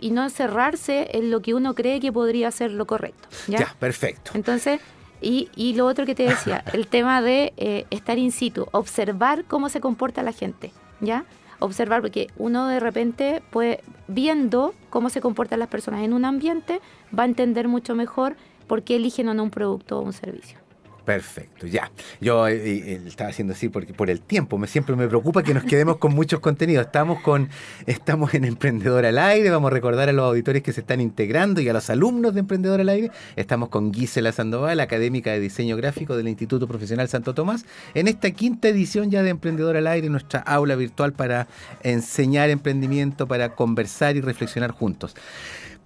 y 0.00 0.10
no 0.10 0.22
encerrarse 0.22 1.08
en 1.12 1.30
lo 1.30 1.40
que 1.42 1.54
uno 1.54 1.74
cree 1.74 2.00
que 2.00 2.12
podría 2.12 2.50
ser 2.50 2.70
lo 2.72 2.86
correcto. 2.86 3.28
¿ya? 3.46 3.60
ya, 3.60 3.76
perfecto. 3.78 4.32
Entonces, 4.34 4.80
y, 5.20 5.48
y 5.56 5.74
lo 5.74 5.86
otro 5.86 6.06
que 6.06 6.14
te 6.14 6.24
decía, 6.24 6.64
el 6.72 6.86
tema 6.86 7.20
de 7.22 7.52
eh, 7.56 7.86
estar 7.90 8.18
in 8.18 8.32
situ, 8.32 8.66
observar 8.72 9.44
cómo 9.44 9.68
se 9.68 9.80
comporta 9.80 10.22
la 10.22 10.32
gente, 10.32 10.72
¿ya? 11.00 11.24
Observar, 11.58 12.00
porque 12.00 12.28
uno 12.36 12.68
de 12.68 12.78
repente, 12.78 13.42
puede, 13.50 13.80
viendo 14.08 14.74
cómo 14.90 15.10
se 15.10 15.20
comportan 15.20 15.60
las 15.60 15.68
personas 15.68 16.02
en 16.02 16.12
un 16.12 16.24
ambiente, 16.24 16.80
va 17.16 17.22
a 17.22 17.26
entender 17.26 17.68
mucho 17.68 17.94
mejor 17.94 18.36
por 18.66 18.82
qué 18.82 18.96
eligen 18.96 19.28
o 19.28 19.34
no 19.34 19.44
un 19.44 19.50
producto 19.50 19.98
o 19.98 20.02
un 20.02 20.12
servicio. 20.12 20.67
Perfecto, 21.08 21.66
ya. 21.66 21.90
Yo 22.20 22.46
eh, 22.48 23.00
estaba 23.06 23.30
haciendo 23.30 23.54
así 23.54 23.70
porque 23.70 23.94
por 23.94 24.10
el 24.10 24.20
tiempo, 24.20 24.58
me 24.58 24.66
siempre 24.66 24.94
me 24.94 25.08
preocupa 25.08 25.42
que 25.42 25.54
nos 25.54 25.64
quedemos 25.64 25.96
con 25.96 26.14
muchos 26.14 26.40
contenidos. 26.40 26.84
Estamos 26.84 27.22
con 27.22 27.48
estamos 27.86 28.34
en 28.34 28.44
Emprendedor 28.44 29.06
al 29.06 29.16
Aire, 29.16 29.48
vamos 29.48 29.70
a 29.70 29.74
recordar 29.74 30.10
a 30.10 30.12
los 30.12 30.26
auditores 30.26 30.62
que 30.62 30.70
se 30.74 30.82
están 30.82 31.00
integrando 31.00 31.62
y 31.62 31.68
a 31.70 31.72
los 31.72 31.88
alumnos 31.88 32.34
de 32.34 32.40
Emprendedor 32.40 32.82
al 32.82 32.90
Aire. 32.90 33.10
Estamos 33.36 33.70
con 33.70 33.94
Gisela 33.94 34.32
Sandoval, 34.32 34.80
académica 34.80 35.32
de 35.32 35.40
diseño 35.40 35.78
gráfico 35.78 36.14
del 36.14 36.28
Instituto 36.28 36.68
Profesional 36.68 37.08
Santo 37.08 37.32
Tomás, 37.32 37.64
en 37.94 38.06
esta 38.06 38.30
quinta 38.32 38.68
edición 38.68 39.10
ya 39.10 39.22
de 39.22 39.30
Emprendedor 39.30 39.78
al 39.78 39.86
Aire, 39.86 40.10
nuestra 40.10 40.40
aula 40.40 40.76
virtual 40.76 41.14
para 41.14 41.48
enseñar 41.84 42.50
emprendimiento, 42.50 43.26
para 43.26 43.54
conversar 43.54 44.16
y 44.16 44.20
reflexionar 44.20 44.72
juntos. 44.72 45.14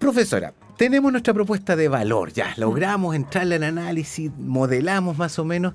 Profesora, 0.02 0.52
tenemos 0.76 1.12
nuestra 1.12 1.32
propuesta 1.32 1.76
de 1.76 1.86
valor, 1.86 2.32
ya 2.32 2.54
logramos 2.56 3.14
entrarle 3.14 3.54
al 3.54 3.62
análisis, 3.62 4.32
modelamos 4.36 5.16
más 5.16 5.38
o 5.38 5.44
menos. 5.44 5.74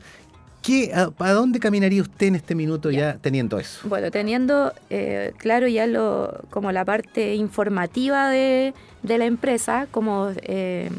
¿Qué, 0.61 0.91
a, 0.93 1.09
a 1.19 1.31
dónde 1.31 1.61
caminaría 1.61 2.01
usted 2.01 2.27
en 2.27 2.35
este 2.35 2.53
minuto 2.53 2.91
ya, 2.91 3.17
teniendo 3.19 3.57
eso? 3.57 3.87
Bueno, 3.87 4.11
teniendo 4.11 4.73
eh, 4.89 5.31
claro 5.37 5.69
ya 5.69 5.87
lo, 5.87 6.41
como 6.49 6.73
la 6.73 6.83
parte 6.83 7.35
informativa 7.35 8.29
de, 8.29 8.73
de 9.01 9.17
la 9.17 9.23
empresa, 9.23 9.87
como 9.91 10.29
eh, 10.41 10.89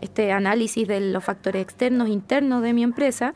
este 0.00 0.32
análisis 0.32 0.88
de 0.88 0.98
los 0.98 1.22
factores 1.22 1.62
externos, 1.62 2.08
internos 2.08 2.64
de 2.64 2.72
mi 2.72 2.82
empresa, 2.82 3.34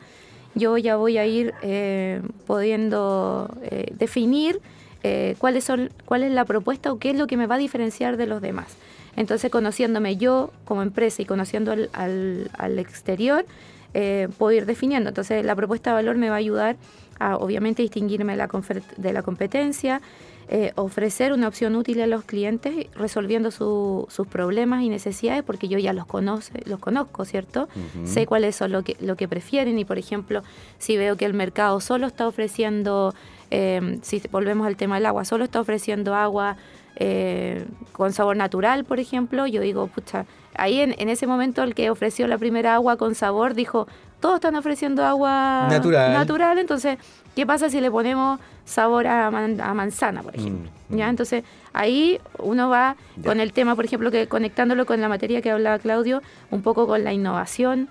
yo 0.53 0.77
ya 0.77 0.97
voy 0.97 1.17
a 1.17 1.25
ir 1.25 1.53
eh, 1.61 2.21
pudiendo 2.45 3.49
eh, 3.61 3.93
definir 3.97 4.59
eh, 5.01 5.35
cuáles 5.37 5.63
son, 5.63 5.91
cuál 6.03 6.23
es 6.23 6.33
la 6.33 6.43
propuesta 6.43 6.91
o 6.91 6.99
qué 6.99 7.11
es 7.11 7.17
lo 7.17 7.25
que 7.25 7.37
me 7.37 7.47
va 7.47 7.55
a 7.55 7.59
diferenciar 7.59 8.17
de 8.17 8.27
los 8.27 8.41
demás. 8.41 8.67
Entonces, 9.15 9.51
conociéndome 9.51 10.17
yo 10.17 10.51
como 10.65 10.81
empresa 10.81 11.21
y 11.21 11.25
conociendo 11.25 11.71
al, 11.71 11.89
al, 11.93 12.49
al 12.57 12.79
exterior, 12.79 13.45
eh, 13.93 14.27
puedo 14.37 14.51
ir 14.57 14.65
definiendo. 14.65 15.09
Entonces, 15.09 15.45
la 15.45 15.55
propuesta 15.55 15.91
de 15.91 15.95
valor 15.95 16.15
me 16.17 16.29
va 16.29 16.35
a 16.35 16.39
ayudar 16.39 16.77
a, 17.19 17.35
obviamente, 17.37 17.83
distinguirme 17.83 18.33
de 18.33 18.37
la, 18.37 18.49
de 18.97 19.13
la 19.13 19.21
competencia, 19.21 20.01
eh, 20.49 20.73
ofrecer 20.75 21.31
una 21.31 21.47
opción 21.47 21.75
útil 21.75 22.01
a 22.01 22.07
los 22.07 22.23
clientes 22.25 22.87
resolviendo 22.95 23.49
su- 23.51 24.07
sus 24.09 24.27
problemas 24.27 24.81
y 24.83 24.89
necesidades, 24.89 25.41
porque 25.43 25.67
yo 25.69 25.77
ya 25.77 25.93
los, 25.93 26.05
conoce, 26.05 26.51
los 26.65 26.79
conozco, 26.79 27.23
¿cierto? 27.23 27.69
Sé 28.05 28.25
cuáles 28.25 28.55
son 28.55 28.71
lo 28.71 28.83
que, 28.83 28.97
lo 28.99 29.15
que 29.15 29.27
prefieren 29.27 29.77
y, 29.79 29.85
por 29.85 29.97
ejemplo, 29.99 30.43
si 30.79 30.97
veo 30.97 31.15
que 31.15 31.25
el 31.25 31.33
mercado 31.33 31.79
solo 31.79 32.07
está 32.07 32.27
ofreciendo, 32.27 33.13
eh, 33.51 33.99
si 34.01 34.21
volvemos 34.31 34.67
al 34.67 34.75
tema 34.75 34.95
del 34.95 35.05
agua, 35.05 35.23
solo 35.23 35.43
está 35.45 35.61
ofreciendo 35.61 36.13
agua 36.15 36.57
eh, 36.95 37.65
con 37.91 38.13
sabor 38.13 38.37
natural, 38.37 38.83
por 38.85 38.99
ejemplo, 38.99 39.47
yo 39.47 39.61
digo, 39.61 39.87
pucha, 39.87 40.25
ahí 40.55 40.79
en, 40.79 40.95
en 40.99 41.09
ese 41.09 41.27
momento 41.27 41.63
el 41.63 41.73
que 41.75 41.89
ofreció 41.89 42.27
la 42.27 42.37
primera 42.37 42.75
agua 42.75 42.97
con 42.97 43.15
sabor 43.15 43.53
dijo, 43.55 43.87
todos 44.19 44.35
están 44.35 44.55
ofreciendo 44.55 45.03
agua 45.05 45.67
Natural. 45.69 46.13
natural, 46.13 46.59
entonces, 46.59 46.97
¿qué 47.35 47.45
pasa 47.45 47.69
si 47.69 47.81
le 47.81 47.91
ponemos 47.91 48.39
sabor 48.65 49.07
a, 49.07 49.29
man- 49.31 49.59
a 49.59 49.73
manzana, 49.73 50.21
por 50.23 50.35
ejemplo? 50.35 50.71
Mm, 50.89 50.97
¿Ya? 50.97 51.07
mm. 51.07 51.09
Entonces, 51.09 51.43
ahí 51.73 52.19
uno 52.39 52.69
va 52.69 52.95
Ya. 53.17 53.23
con 53.29 53.39
el 53.39 53.51
tema, 53.53 53.75
por 53.75 53.85
ejemplo, 53.85 54.11
que 54.11 54.27
conectándolo 54.27 54.85
con 54.85 55.01
la 55.01 55.09
materia 55.09 55.41
que 55.41 55.51
hablaba 55.51 55.79
Claudio, 55.79 56.21
un 56.51 56.61
poco 56.61 56.87
con 56.87 57.03
la 57.03 57.11
innovación, 57.11 57.89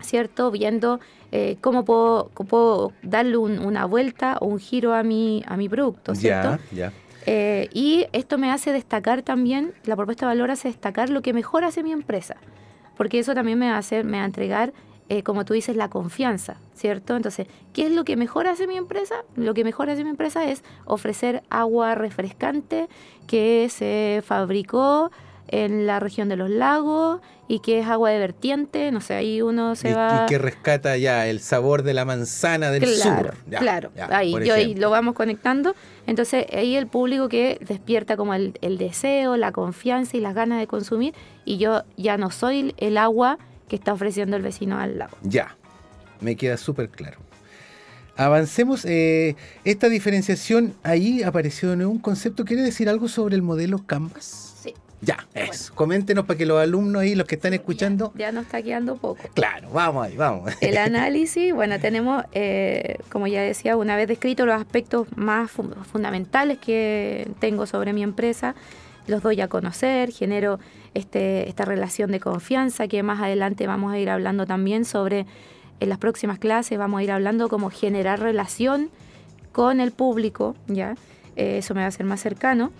¿cierto? 0.00 0.50
Viendo 0.50 0.98
eh, 1.32 1.58
cómo 1.60 1.84
puedo, 1.84 2.30
cómo 2.34 2.48
puedo 2.48 2.92
darle 3.02 3.36
un- 3.36 3.60
una 3.60 3.84
vuelta 3.84 4.38
o 4.40 4.46
un 4.46 4.58
giro 4.58 4.94
a 4.94 5.02
mi, 5.04 5.44
a 5.46 5.56
mi 5.56 5.68
producto, 5.68 6.14
¿cierto? 6.16 6.58
Ya, 6.72 6.88
ya. 6.88 6.92
Eh, 7.26 7.68
y 7.72 8.06
esto 8.12 8.38
me 8.38 8.50
hace 8.50 8.72
destacar 8.72 9.22
también, 9.22 9.74
la 9.84 9.96
propuesta 9.96 10.26
de 10.26 10.30
valor 10.30 10.50
hace 10.50 10.68
destacar 10.68 11.10
lo 11.10 11.22
que 11.22 11.32
mejor 11.32 11.64
hace 11.64 11.82
mi 11.82 11.92
empresa, 11.92 12.36
porque 12.96 13.18
eso 13.18 13.34
también 13.34 13.58
me 13.58 13.70
hacer, 13.70 14.04
me 14.04 14.18
va 14.18 14.22
a 14.22 14.26
entregar, 14.26 14.72
eh, 15.08 15.22
como 15.22 15.44
tú 15.44 15.54
dices, 15.54 15.76
la 15.76 15.90
confianza, 15.90 16.56
¿cierto? 16.74 17.16
Entonces, 17.16 17.46
¿qué 17.72 17.86
es 17.86 17.92
lo 17.92 18.04
que 18.04 18.16
mejor 18.16 18.46
hace 18.46 18.66
mi 18.66 18.76
empresa? 18.76 19.16
Lo 19.36 19.54
que 19.54 19.64
mejor 19.64 19.90
hace 19.90 20.04
mi 20.04 20.10
empresa 20.10 20.44
es 20.44 20.64
ofrecer 20.84 21.42
agua 21.50 21.94
refrescante 21.94 22.88
que 23.26 23.68
se 23.70 24.22
fabricó 24.24 25.10
en 25.52 25.86
la 25.86 26.00
región 26.00 26.28
de 26.28 26.36
los 26.36 26.48
lagos 26.48 27.20
y 27.48 27.58
que 27.58 27.80
es 27.80 27.86
agua 27.86 28.10
de 28.10 28.18
vertiente, 28.20 28.92
no 28.92 29.00
sé, 29.00 29.14
ahí 29.14 29.42
uno 29.42 29.74
se 29.74 29.90
y, 29.90 29.92
va... 29.92 30.22
y 30.24 30.28
que 30.30 30.38
rescata 30.38 30.96
ya 30.96 31.26
el 31.26 31.40
sabor 31.40 31.82
de 31.82 31.92
la 31.94 32.04
manzana 32.04 32.70
del 32.70 32.84
Claro, 32.84 33.32
sur. 33.32 33.34
Ya, 33.50 33.58
claro. 33.58 33.90
ya, 33.96 34.08
ahí, 34.16 34.32
yo 34.44 34.54
ahí 34.54 34.74
lo 34.76 34.90
vamos 34.90 35.14
conectando. 35.14 35.74
Entonces, 36.06 36.46
ahí 36.52 36.76
el 36.76 36.86
público 36.86 37.28
que 37.28 37.58
despierta 37.66 38.16
como 38.16 38.34
el, 38.34 38.56
el 38.62 38.78
deseo, 38.78 39.36
la 39.36 39.50
confianza 39.52 40.16
y 40.16 40.20
las 40.20 40.34
ganas 40.34 40.60
de 40.60 40.66
consumir. 40.68 41.14
Y 41.44 41.58
yo 41.58 41.82
ya 41.96 42.16
no 42.16 42.30
soy 42.30 42.72
el 42.78 42.96
agua 42.96 43.38
que 43.68 43.74
está 43.76 43.92
ofreciendo 43.92 44.36
el 44.36 44.42
vecino 44.42 44.78
al 44.78 44.98
lado. 44.98 45.16
Ya, 45.22 45.56
me 46.20 46.36
queda 46.36 46.56
súper 46.56 46.88
claro. 46.88 47.18
Avancemos. 48.16 48.84
eh, 48.84 49.34
esta 49.64 49.88
diferenciación 49.88 50.74
ahí 50.82 51.22
apareció 51.22 51.72
en 51.72 51.84
un 51.86 51.98
concepto. 51.98 52.44
¿Quiere 52.44 52.62
decir 52.62 52.88
algo 52.88 53.08
sobre 53.08 53.34
el 53.34 53.42
modelo 53.42 53.78
Canvas? 53.86 54.54
Sí. 54.62 54.74
Ya, 55.02 55.26
eso. 55.34 55.74
Coméntenos 55.74 56.26
para 56.26 56.36
que 56.36 56.44
los 56.44 56.60
alumnos 56.60 57.02
ahí, 57.02 57.14
los 57.14 57.26
que 57.26 57.36
están 57.36 57.54
escuchando. 57.54 58.12
Ya, 58.16 58.32
nos 58.32 58.44
está 58.44 58.62
quedando 58.62 58.96
poco. 58.96 59.22
Claro, 59.34 59.70
vamos 59.70 60.06
ahí, 60.06 60.16
vamos. 60.16 60.52
El 60.60 60.76
análisis, 60.78 61.54
bueno, 61.54 61.80
tenemos, 61.80 62.24
eh, 62.32 62.96
como 63.10 63.26
ya 63.26 63.40
decía, 63.40 63.76
una 63.76 63.96
vez 63.96 64.08
descrito 64.08 64.44
los 64.44 64.60
aspectos 64.60 65.06
más 65.16 65.50
fundamentales 65.50 66.58
que 66.58 67.30
tengo 67.38 67.66
sobre 67.66 67.92
mi 67.92 68.02
empresa, 68.02 68.54
los 69.06 69.22
doy 69.22 69.40
a 69.40 69.48
conocer, 69.48 70.12
genero 70.12 70.60
este, 70.92 71.48
esta 71.48 71.64
relación 71.64 72.10
de 72.10 72.20
confianza 72.20 72.86
que 72.86 73.02
más 73.02 73.20
adelante 73.20 73.66
vamos 73.66 73.92
a 73.92 73.98
ir 73.98 74.10
hablando 74.10 74.46
también 74.46 74.84
sobre, 74.84 75.26
en 75.80 75.88
las 75.88 75.98
próximas 75.98 76.38
clases 76.38 76.78
vamos 76.78 77.00
a 77.00 77.04
ir 77.04 77.10
hablando 77.10 77.48
cómo 77.48 77.70
generar 77.70 78.20
relación 78.20 78.90
con 79.52 79.80
el 79.80 79.92
público, 79.92 80.54
¿ya? 80.68 80.94
Eh, 81.36 81.58
eso 81.58 81.74
me 81.74 81.80
va 81.80 81.86
a 81.86 81.90
ser 81.90 82.04
más 82.04 82.20
cercano 82.20 82.70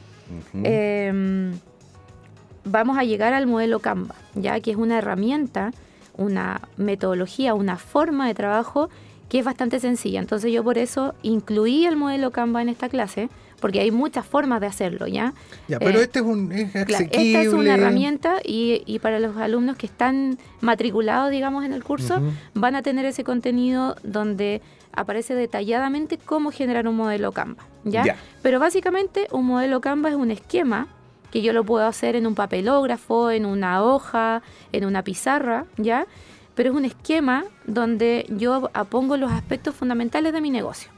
vamos 2.64 2.98
a 2.98 3.04
llegar 3.04 3.32
al 3.32 3.46
modelo 3.46 3.80
Canva, 3.80 4.14
ya 4.34 4.60
que 4.60 4.70
es 4.70 4.76
una 4.76 4.98
herramienta, 4.98 5.72
una 6.16 6.60
metodología, 6.76 7.54
una 7.54 7.76
forma 7.76 8.26
de 8.26 8.34
trabajo 8.34 8.90
que 9.28 9.38
es 9.38 9.44
bastante 9.44 9.78
sencilla. 9.78 10.20
Entonces 10.20 10.52
yo 10.52 10.64
por 10.64 10.76
eso 10.76 11.14
incluí 11.22 11.86
el 11.86 11.96
modelo 11.96 12.32
Canva 12.32 12.62
en 12.62 12.68
esta 12.68 12.88
clase, 12.88 13.30
porque 13.60 13.80
hay 13.80 13.90
muchas 13.90 14.26
formas 14.26 14.60
de 14.60 14.66
hacerlo, 14.66 15.06
¿ya? 15.06 15.34
Ya, 15.68 15.78
pero 15.78 16.00
eh, 16.00 16.02
este 16.02 16.18
es 16.18 16.24
un 16.24 16.50
es 16.50 16.74
asequible. 16.74 17.28
Esta 17.28 17.42
es 17.42 17.52
una 17.52 17.74
herramienta 17.74 18.36
y, 18.44 18.98
para 19.00 19.20
los 19.20 19.36
alumnos 19.36 19.76
que 19.76 19.86
están 19.86 20.38
matriculados, 20.60 21.30
digamos, 21.30 21.64
en 21.64 21.72
el 21.72 21.84
curso, 21.84 22.20
van 22.54 22.74
a 22.74 22.82
tener 22.82 23.06
ese 23.06 23.22
contenido 23.22 23.96
donde 24.02 24.62
aparece 24.92 25.36
detalladamente 25.36 26.18
cómo 26.18 26.50
generar 26.50 26.88
un 26.88 26.96
modelo 26.96 27.30
Canva, 27.30 27.64
¿ya? 27.84 28.16
Pero 28.42 28.58
básicamente 28.58 29.28
un 29.30 29.46
modelo 29.46 29.80
Canva 29.80 30.08
es 30.08 30.16
un 30.16 30.32
esquema 30.32 30.88
que 31.30 31.42
yo 31.42 31.52
lo 31.52 31.64
puedo 31.64 31.86
hacer 31.86 32.16
en 32.16 32.26
un 32.26 32.34
papelógrafo, 32.34 33.30
en 33.30 33.46
una 33.46 33.82
hoja, 33.82 34.42
en 34.72 34.84
una 34.84 35.02
pizarra, 35.02 35.66
¿ya? 35.76 36.06
Pero 36.54 36.70
es 36.70 36.76
un 36.76 36.84
esquema 36.84 37.44
donde 37.64 38.26
yo 38.28 38.70
pongo 38.88 39.16
los 39.16 39.30
aspectos 39.30 39.74
fundamentales 39.74 40.32
de 40.32 40.40
mi 40.40 40.50
negocio, 40.50 40.90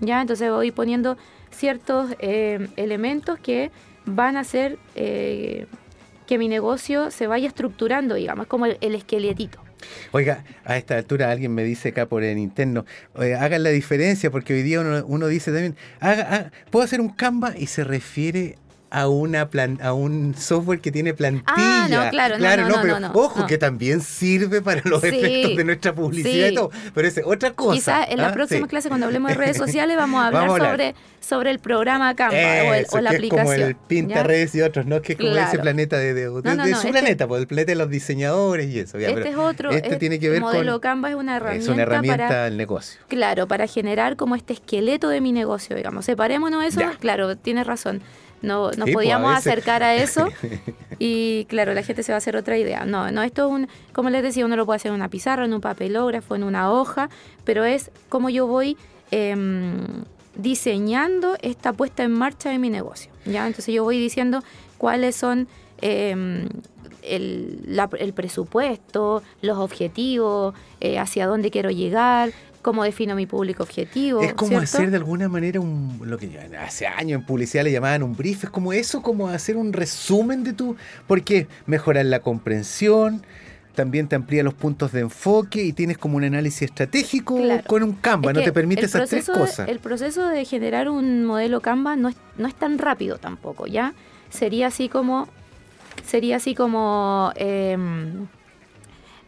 ¿ya? 0.00 0.20
Entonces 0.20 0.50
voy 0.50 0.70
poniendo 0.70 1.16
ciertos 1.50 2.10
eh, 2.20 2.68
elementos 2.76 3.38
que 3.38 3.70
van 4.04 4.36
a 4.36 4.40
hacer 4.40 4.78
eh, 4.94 5.66
que 6.26 6.38
mi 6.38 6.48
negocio 6.48 7.10
se 7.10 7.26
vaya 7.26 7.48
estructurando, 7.48 8.14
digamos, 8.14 8.46
como 8.46 8.66
el, 8.66 8.94
esqueletito. 8.94 9.58
Oiga, 10.12 10.44
a 10.64 10.76
esta 10.76 10.96
altura 10.96 11.30
alguien 11.30 11.54
me 11.54 11.64
dice 11.64 11.88
acá 11.88 12.06
por 12.06 12.22
el 12.22 12.38
interno, 12.38 12.84
hagan 13.14 13.62
la 13.62 13.70
diferencia 13.70 14.30
porque 14.30 14.52
hoy 14.52 14.62
día 14.62 14.80
uno, 14.80 15.26
dice 15.26 15.50
también, 15.50 15.74
haga, 16.00 16.52
puedo 16.70 16.84
hacer 16.84 17.00
un 17.00 17.08
Canva 17.08 17.54
y 17.56 17.66
se 17.66 17.82
refiere 17.82 18.58
a 18.90 19.08
una 19.08 19.48
plan, 19.48 19.78
a 19.82 19.92
un 19.92 20.34
software 20.36 20.80
que 20.80 20.90
tiene 20.90 21.14
plantilla. 21.14 21.44
Ah, 21.46 21.86
no, 21.88 22.10
claro, 22.10 22.36
claro, 22.36 22.68
no, 22.68 22.76
pero 22.82 22.98
ojo 23.14 23.46
que 23.46 23.56
también 23.56 24.00
sirve 24.00 24.60
para 24.62 24.82
los 24.84 25.02
efectos 25.04 25.56
de 25.56 25.64
nuestra 25.64 25.94
publicidad 25.94 26.48
y 26.48 26.54
todo, 26.54 26.70
pero 26.94 27.06
es 27.06 27.20
otra 27.24 27.52
cosa. 27.52 27.74
Quizás 27.74 28.08
en 28.10 28.18
la 28.18 28.28
¿ah? 28.28 28.32
próxima 28.32 28.66
clase 28.66 28.88
cuando 28.88 29.06
hablemos 29.06 29.30
de 29.30 29.36
redes 29.36 29.56
sociales 29.58 29.96
vamos 29.96 30.22
a 30.22 30.26
hablar, 30.26 30.48
sobre 30.48 30.94
sobre 31.20 31.50
el 31.50 31.58
programa 31.58 32.14
Canva 32.16 32.36
o, 32.92 33.00
la 33.00 33.10
aplicación. 33.10 33.22
Es 33.22 33.28
como 33.28 33.52
el 33.52 33.76
Pinterest 33.76 34.54
y 34.54 34.62
otros, 34.62 34.86
¿no? 34.86 35.00
Que 35.02 35.12
es 35.12 35.18
como 35.18 35.36
ese 35.36 35.58
planeta 35.58 35.96
de, 35.98 36.14
de, 36.14 36.26
su 36.26 36.38
este 36.38 36.90
planeta, 36.90 37.28
pues, 37.28 37.42
el 37.42 37.46
planeta 37.46 37.72
de 37.72 37.76
los 37.76 37.90
diseñadores 37.90 38.68
y 38.68 38.80
eso. 38.80 38.98
este 38.98 39.28
es 39.28 39.36
otro. 39.36 39.70
Este, 39.70 39.96
tiene 39.96 40.18
que 40.18 40.28
ver 40.28 40.36
el 40.36 40.42
modelo 40.42 40.80
Canva 40.80 41.10
es 41.10 41.16
una 41.16 41.36
herramienta. 41.36 41.64
Es 41.64 41.68
una 41.68 41.82
herramienta 41.82 42.28
para, 42.28 42.44
al 42.46 42.56
negocio. 42.56 43.00
Claro, 43.08 43.46
para 43.46 43.66
generar 43.66 44.16
como 44.16 44.34
este 44.34 44.54
esqueleto 44.54 45.08
de 45.08 45.20
mi 45.20 45.32
negocio, 45.32 45.76
digamos. 45.76 46.04
Separémonos 46.04 46.64
eso, 46.64 46.80
claro, 46.98 47.36
tienes 47.36 47.66
razón 47.66 48.02
no 48.42 48.70
nos 48.70 48.76
pues, 48.76 48.94
podíamos 48.94 49.36
acercar 49.36 49.82
a 49.82 49.94
eso 49.94 50.28
y 50.98 51.44
claro, 51.46 51.74
la 51.74 51.82
gente 51.82 52.02
se 52.02 52.12
va 52.12 52.16
a 52.16 52.18
hacer 52.18 52.36
otra 52.36 52.58
idea. 52.58 52.84
No, 52.84 53.10
no, 53.10 53.22
esto 53.22 53.46
es 53.46 53.52
un, 53.52 53.68
como 53.92 54.10
les 54.10 54.22
decía, 54.22 54.44
uno 54.44 54.56
lo 54.56 54.66
puede 54.66 54.76
hacer 54.76 54.90
en 54.90 54.96
una 54.96 55.08
pizarra, 55.08 55.44
en 55.44 55.54
un 55.54 55.60
papelógrafo, 55.60 56.34
en 56.34 56.44
una 56.44 56.72
hoja, 56.72 57.10
pero 57.44 57.64
es 57.64 57.90
como 58.08 58.30
yo 58.30 58.46
voy 58.46 58.76
em, 59.10 60.04
diseñando 60.36 61.36
esta 61.42 61.72
puesta 61.72 62.02
en 62.02 62.12
marcha 62.12 62.50
de 62.50 62.58
mi 62.58 62.70
negocio. 62.70 63.10
¿ya? 63.24 63.46
Entonces 63.46 63.74
yo 63.74 63.84
voy 63.84 63.98
diciendo 63.98 64.42
cuáles 64.78 65.16
son 65.16 65.48
em, 65.80 66.48
el, 67.02 67.78
el, 67.98 68.12
presupuesto, 68.12 69.22
los 69.42 69.58
objetivos, 69.58 70.54
eh, 70.80 70.98
hacia 70.98 71.26
dónde 71.26 71.50
quiero 71.50 71.70
llegar, 71.70 72.32
cómo 72.62 72.84
defino 72.84 73.14
mi 73.14 73.26
público 73.26 73.62
objetivo. 73.62 74.20
Es 74.20 74.34
como 74.34 74.58
hacer 74.58 74.90
de 74.90 74.96
alguna 74.96 75.28
manera 75.28 75.60
un, 75.60 76.00
lo 76.04 76.18
que 76.18 76.38
hace 76.58 76.86
años 76.86 77.20
en 77.20 77.26
publicidad 77.26 77.64
le 77.64 77.72
llamaban 77.72 78.02
un 78.02 78.16
brief, 78.16 78.44
es 78.44 78.50
como 78.50 78.72
eso, 78.72 79.02
como 79.02 79.28
hacer 79.28 79.56
un 79.56 79.72
resumen 79.72 80.44
de 80.44 80.52
tu, 80.52 80.76
porque 81.06 81.46
mejorar 81.66 82.06
la 82.06 82.20
comprensión, 82.20 83.22
también 83.74 84.08
te 84.08 84.16
amplía 84.16 84.42
los 84.42 84.54
puntos 84.54 84.92
de 84.92 85.00
enfoque 85.00 85.64
y 85.64 85.72
tienes 85.72 85.96
como 85.96 86.16
un 86.16 86.24
análisis 86.24 86.62
estratégico 86.62 87.38
con 87.66 87.82
un 87.82 87.92
Canva, 87.94 88.32
no 88.32 88.42
te 88.42 88.52
permite 88.52 88.84
esas 88.86 89.08
tres 89.08 89.26
cosas. 89.26 89.68
El 89.68 89.78
proceso 89.78 90.28
de 90.28 90.44
generar 90.44 90.88
un 90.88 91.24
modelo 91.24 91.60
Canva 91.60 91.96
no 91.96 92.08
es, 92.08 92.16
no 92.36 92.48
es 92.48 92.54
tan 92.54 92.78
rápido 92.78 93.18
tampoco, 93.18 93.66
¿ya? 93.66 93.94
Sería 94.28 94.66
así 94.66 94.88
como, 94.88 95.28
sería 96.04 96.36
así 96.36 96.54
como... 96.54 97.32
Em, 97.36 98.28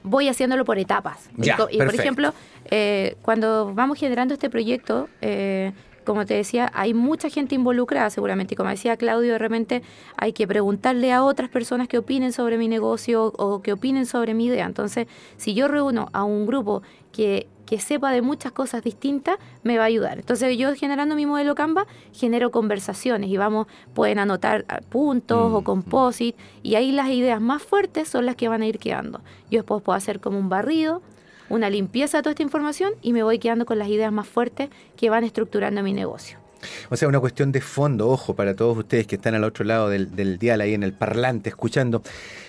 voy 0.02 0.28
haciéndolo 0.28 0.64
por 0.64 0.78
etapas. 0.78 1.30
y, 1.36 1.78
por 1.78 1.94
ejemplo, 1.94 2.34
eh, 2.74 3.18
cuando 3.20 3.74
vamos 3.74 3.98
generando 3.98 4.32
este 4.32 4.48
proyecto, 4.48 5.10
eh, 5.20 5.74
como 6.06 6.24
te 6.24 6.32
decía, 6.32 6.70
hay 6.72 6.94
mucha 6.94 7.28
gente 7.28 7.54
involucrada 7.54 8.08
seguramente. 8.08 8.54
Y 8.54 8.56
como 8.56 8.70
decía 8.70 8.96
Claudio, 8.96 9.32
de 9.32 9.38
repente 9.38 9.82
hay 10.16 10.32
que 10.32 10.46
preguntarle 10.46 11.12
a 11.12 11.22
otras 11.22 11.50
personas 11.50 11.86
que 11.86 11.98
opinen 11.98 12.32
sobre 12.32 12.56
mi 12.56 12.68
negocio 12.68 13.26
o 13.36 13.60
que 13.60 13.74
opinen 13.74 14.06
sobre 14.06 14.32
mi 14.32 14.46
idea. 14.46 14.64
Entonces, 14.64 15.06
si 15.36 15.52
yo 15.52 15.68
reúno 15.68 16.08
a 16.14 16.24
un 16.24 16.46
grupo 16.46 16.80
que 17.12 17.46
que 17.66 17.78
sepa 17.78 18.10
de 18.10 18.20
muchas 18.20 18.52
cosas 18.52 18.82
distintas 18.82 19.38
me 19.62 19.78
va 19.78 19.84
a 19.84 19.86
ayudar. 19.86 20.18
Entonces 20.18 20.58
yo 20.58 20.74
generando 20.74 21.14
mi 21.14 21.24
modelo 21.24 21.54
Canva 21.54 21.86
genero 22.12 22.50
conversaciones 22.50 23.30
y 23.30 23.38
vamos, 23.38 23.66
pueden 23.94 24.18
anotar 24.18 24.66
puntos 24.90 25.52
o 25.52 25.62
mm, 25.62 25.64
composite 25.64 26.38
y 26.62 26.74
ahí 26.74 26.92
las 26.92 27.08
ideas 27.08 27.40
más 27.40 27.62
fuertes 27.62 28.08
son 28.10 28.26
las 28.26 28.36
que 28.36 28.48
van 28.48 28.60
a 28.60 28.66
ir 28.66 28.78
quedando. 28.78 29.22
Yo 29.50 29.60
después 29.60 29.82
puedo 29.82 29.96
hacer 29.96 30.20
como 30.20 30.38
un 30.38 30.50
barrido, 30.50 31.00
una 31.48 31.70
limpieza 31.70 32.18
de 32.18 32.22
toda 32.22 32.32
esta 32.32 32.42
información 32.42 32.92
y 33.02 33.12
me 33.12 33.22
voy 33.22 33.38
quedando 33.38 33.66
con 33.66 33.78
las 33.78 33.88
ideas 33.88 34.12
más 34.12 34.26
fuertes 34.26 34.70
que 34.96 35.10
van 35.10 35.24
estructurando 35.24 35.82
mi 35.82 35.92
negocio. 35.92 36.42
O 36.90 36.96
sea, 36.96 37.08
una 37.08 37.20
cuestión 37.20 37.52
de 37.52 37.60
fondo, 37.60 38.08
ojo, 38.08 38.34
para 38.34 38.54
todos 38.54 38.78
ustedes 38.78 39.06
que 39.06 39.16
están 39.16 39.34
al 39.34 39.44
otro 39.44 39.64
lado 39.64 39.88
del, 39.88 40.38
dial, 40.38 40.60
ahí 40.60 40.74
en 40.74 40.82
el 40.82 40.92
parlante, 40.92 41.48
escuchando. 41.50 42.02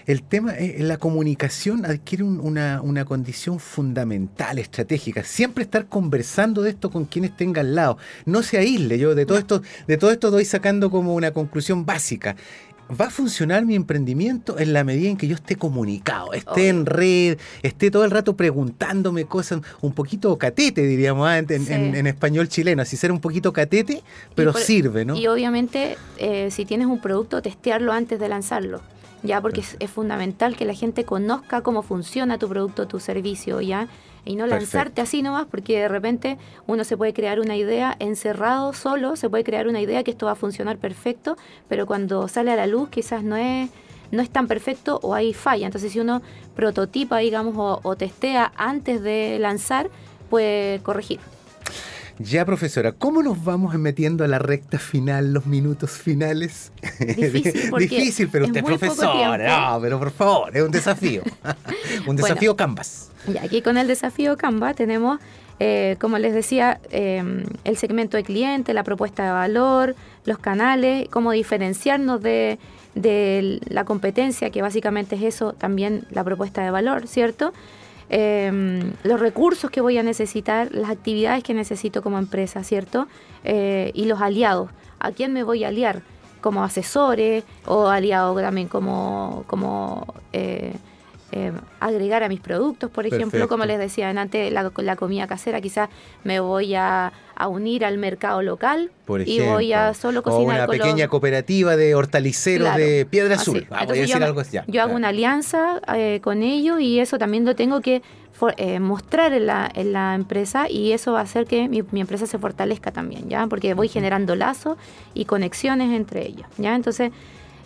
El 0.05 0.23
tema, 0.23 0.53
eh, 0.53 0.77
la 0.79 0.97
comunicación 0.97 1.85
adquiere 1.85 2.23
una, 2.23 2.81
una, 2.81 3.05
condición 3.05 3.59
fundamental, 3.59 4.59
estratégica. 4.59 5.23
Siempre 5.23 5.63
estar 5.63 5.87
conversando 5.87 6.61
de 6.61 6.71
esto 6.71 6.91
con 6.91 7.05
quienes 7.05 7.35
tenga 7.35 7.61
al 7.61 7.73
lado. 7.73 7.97
No 8.25 8.43
se 8.43 8.57
aísle. 8.57 8.99
Yo 8.99 9.15
de 9.15 9.25
todo 9.25 9.37
esto, 9.37 9.61
de 9.87 9.97
todo 9.97 10.11
esto 10.11 10.29
doy 10.29 10.45
sacando 10.45 10.91
como 10.91 11.15
una 11.15 11.31
conclusión 11.31 11.85
básica 11.85 12.35
va 12.89 13.05
a 13.05 13.09
funcionar 13.09 13.65
mi 13.65 13.75
emprendimiento 13.75 14.59
en 14.59 14.73
la 14.73 14.83
medida 14.83 15.09
en 15.09 15.17
que 15.17 15.27
yo 15.27 15.35
esté 15.35 15.55
comunicado, 15.55 16.33
esté 16.33 16.69
en 16.69 16.85
red, 16.85 17.37
esté 17.61 17.91
todo 17.91 18.05
el 18.05 18.11
rato 18.11 18.35
preguntándome 18.35 19.25
cosas, 19.25 19.61
un 19.81 19.93
poquito 19.93 20.37
catete, 20.37 20.83
diríamos 20.83 21.27
ah, 21.27 21.37
en, 21.37 22.07
español 22.07 22.47
chileno, 22.47 22.81
así 22.81 22.97
ser 22.97 23.11
un 23.11 23.19
poquito 23.19 23.53
catete, 23.53 24.03
pero 24.35 24.53
sirve, 24.53 25.05
¿no? 25.05 25.15
Y 25.15 25.27
obviamente, 25.27 25.97
eh, 26.17 26.49
si 26.51 26.65
tienes 26.65 26.87
un 26.87 26.99
producto, 26.99 27.41
testearlo 27.41 27.93
antes 27.93 28.19
de 28.19 28.29
lanzarlo. 28.29 28.81
Ya, 29.25 29.39
porque 29.39 29.61
es, 29.61 29.77
es, 29.79 29.89
fundamental 29.89 30.57
que 30.57 30.65
la 30.65 30.73
gente 30.73 31.05
conozca 31.05 31.61
cómo 31.61 31.81
funciona 31.81 32.37
tu 32.37 32.49
producto, 32.49 32.89
tu 32.89 32.99
servicio, 32.99 33.61
¿ya? 33.61 33.87
Y 34.25 34.35
no 34.35 34.47
lanzarte 34.47 35.01
así 35.01 35.21
nomás, 35.21 35.47
porque 35.49 35.79
de 35.79 35.87
repente 35.87 36.37
uno 36.67 36.83
se 36.83 36.97
puede 36.97 37.13
crear 37.13 37.39
una 37.39 37.57
idea 37.57 37.95
encerrado 37.99 38.73
solo, 38.73 39.15
se 39.15 39.29
puede 39.29 39.43
crear 39.43 39.67
una 39.67 39.81
idea 39.81 40.03
que 40.03 40.11
esto 40.11 40.27
va 40.27 40.33
a 40.33 40.35
funcionar 40.35 40.77
perfecto, 40.77 41.37
pero 41.67 41.85
cuando 41.85 42.27
sale 42.27 42.51
a 42.51 42.55
la 42.55 42.67
luz 42.67 42.89
quizás 42.89 43.23
no 43.23 43.35
es 43.35 43.69
no 44.11 44.21
es 44.21 44.29
tan 44.29 44.47
perfecto 44.47 44.99
o 45.01 45.15
hay 45.15 45.33
falla. 45.33 45.65
Entonces 45.65 45.91
si 45.91 45.99
uno 45.99 46.21
prototipa, 46.55 47.17
digamos, 47.17 47.55
o, 47.57 47.79
o 47.81 47.95
testea 47.95 48.53
antes 48.55 49.01
de 49.01 49.39
lanzar, 49.39 49.89
puede 50.29 50.79
corregir. 50.83 51.19
Ya, 52.19 52.45
profesora, 52.45 52.91
¿cómo 52.91 53.23
nos 53.23 53.43
vamos 53.43 53.73
metiendo 53.75 54.23
a 54.23 54.27
la 54.27 54.37
recta 54.37 54.77
final, 54.77 55.33
los 55.33 55.47
minutos 55.47 55.91
finales? 55.91 56.71
Difícil, 56.99 58.29
pero 58.31 58.45
usted 58.45 58.59
es 58.59 58.63
profesora. 58.63 59.71
No, 59.71 59.81
pero 59.81 59.97
por 59.97 60.11
favor, 60.11 60.55
es 60.55 60.63
un 60.63 60.71
desafío. 60.71 61.23
un 62.07 62.15
desafío 62.15 62.55
Canvas. 62.55 63.11
Y 63.27 63.37
aquí 63.37 63.61
con 63.61 63.77
el 63.77 63.87
desafío 63.87 64.37
Canva 64.37 64.75
tenemos, 64.75 65.19
eh, 65.59 65.95
como 65.99 66.19
les 66.19 66.33
decía, 66.33 66.79
em, 66.91 67.45
el 67.63 67.77
segmento 67.77 68.15
de 68.15 68.23
cliente, 68.23 68.73
la 68.73 68.83
propuesta 68.83 69.25
de 69.25 69.31
valor, 69.31 69.95
los 70.25 70.37
canales, 70.37 71.07
cómo 71.09 71.31
diferenciarnos 71.31 72.21
de, 72.21 72.59
la 72.93 73.85
competencia, 73.85 74.51
que 74.51 74.61
básicamente 74.61 75.15
es 75.15 75.23
eso, 75.23 75.53
también 75.53 76.05
la 76.11 76.23
propuesta 76.23 76.63
de 76.63 76.69
valor, 76.69 77.07
¿cierto? 77.07 77.53
Em, 78.09 78.93
los 79.03 79.19
recursos 79.19 79.71
que 79.71 79.81
voy 79.81 79.97
a 79.97 80.03
necesitar, 80.03 80.69
las 80.71 80.89
actividades 80.89 81.43
que 81.43 81.53
necesito 81.53 82.01
como 82.01 82.17
empresa, 82.17 82.63
¿cierto? 82.63 83.07
Eh, 83.43 83.91
y 83.93 84.05
los 84.05 84.21
aliados, 84.21 84.69
¿a 84.99 85.11
quién 85.11 85.33
me 85.33 85.43
voy 85.43 85.63
a 85.63 85.69
aliar? 85.69 86.01
como 86.43 86.61
asesores 86.63 87.45
o 87.65 87.87
aliados 87.87 88.39
también 88.41 88.67
como, 88.67 89.45
como 89.47 90.13
eh, 90.33 90.73
eh, 91.35 91.51
agregar 91.79 92.21
a 92.21 92.29
mis 92.29 92.39
productos, 92.39 92.91
por 92.91 93.07
ejemplo, 93.07 93.47
como 93.47 93.65
les 93.65 93.79
decía 93.79 94.07
antes, 94.11 94.53
la, 94.53 94.71
la 94.75 94.95
comida 94.95 95.25
casera, 95.25 95.61
quizás 95.61 95.89
me 96.23 96.39
voy 96.39 96.75
a, 96.75 97.11
unir 97.49 97.83
al 97.83 97.97
mercado 97.97 98.43
local 98.43 98.91
y 99.25 99.39
voy 99.39 99.73
a 99.73 99.95
solo 99.95 100.21
cocinar. 100.21 100.61
O 100.61 100.63
una 100.63 100.67
pequeña 100.67 101.07
cooperativa 101.07 101.75
de 101.75 101.95
hortaliceros 101.95 102.75
de 102.75 103.07
Piedra 103.09 103.35
Azul. 103.35 103.65
Ah, 103.71 103.87
yo, 104.67 104.81
hago 104.83 104.93
una 104.93 105.07
alianza 105.07 105.81
eh, 105.95 106.19
con 106.23 106.43
ellos 106.43 106.79
y 106.79 106.99
eso 106.99 107.17
también 107.17 107.45
lo 107.45 107.55
tengo 107.55 107.81
que 107.81 108.03
eh, 108.57 108.79
mostrar 108.79 109.33
en 109.33 109.47
la, 109.47 109.71
en 109.73 109.91
la, 109.91 110.13
empresa 110.13 110.69
y 110.69 110.91
eso 110.91 111.13
va 111.13 111.21
a 111.21 111.23
hacer 111.23 111.47
que 111.47 111.67
mi, 111.67 111.81
mi, 111.91 112.01
empresa 112.01 112.27
se 112.27 112.37
fortalezca 112.37 112.91
también, 112.91 113.27
¿ya? 113.27 113.47
Porque 113.47 113.73
voy 113.73 113.87
generando 113.87 114.35
lazos 114.35 114.77
y 115.15 115.25
conexiones 115.25 115.91
entre 115.93 116.27
ellos, 116.27 116.45
¿ya? 116.59 116.75
Entonces, 116.75 117.11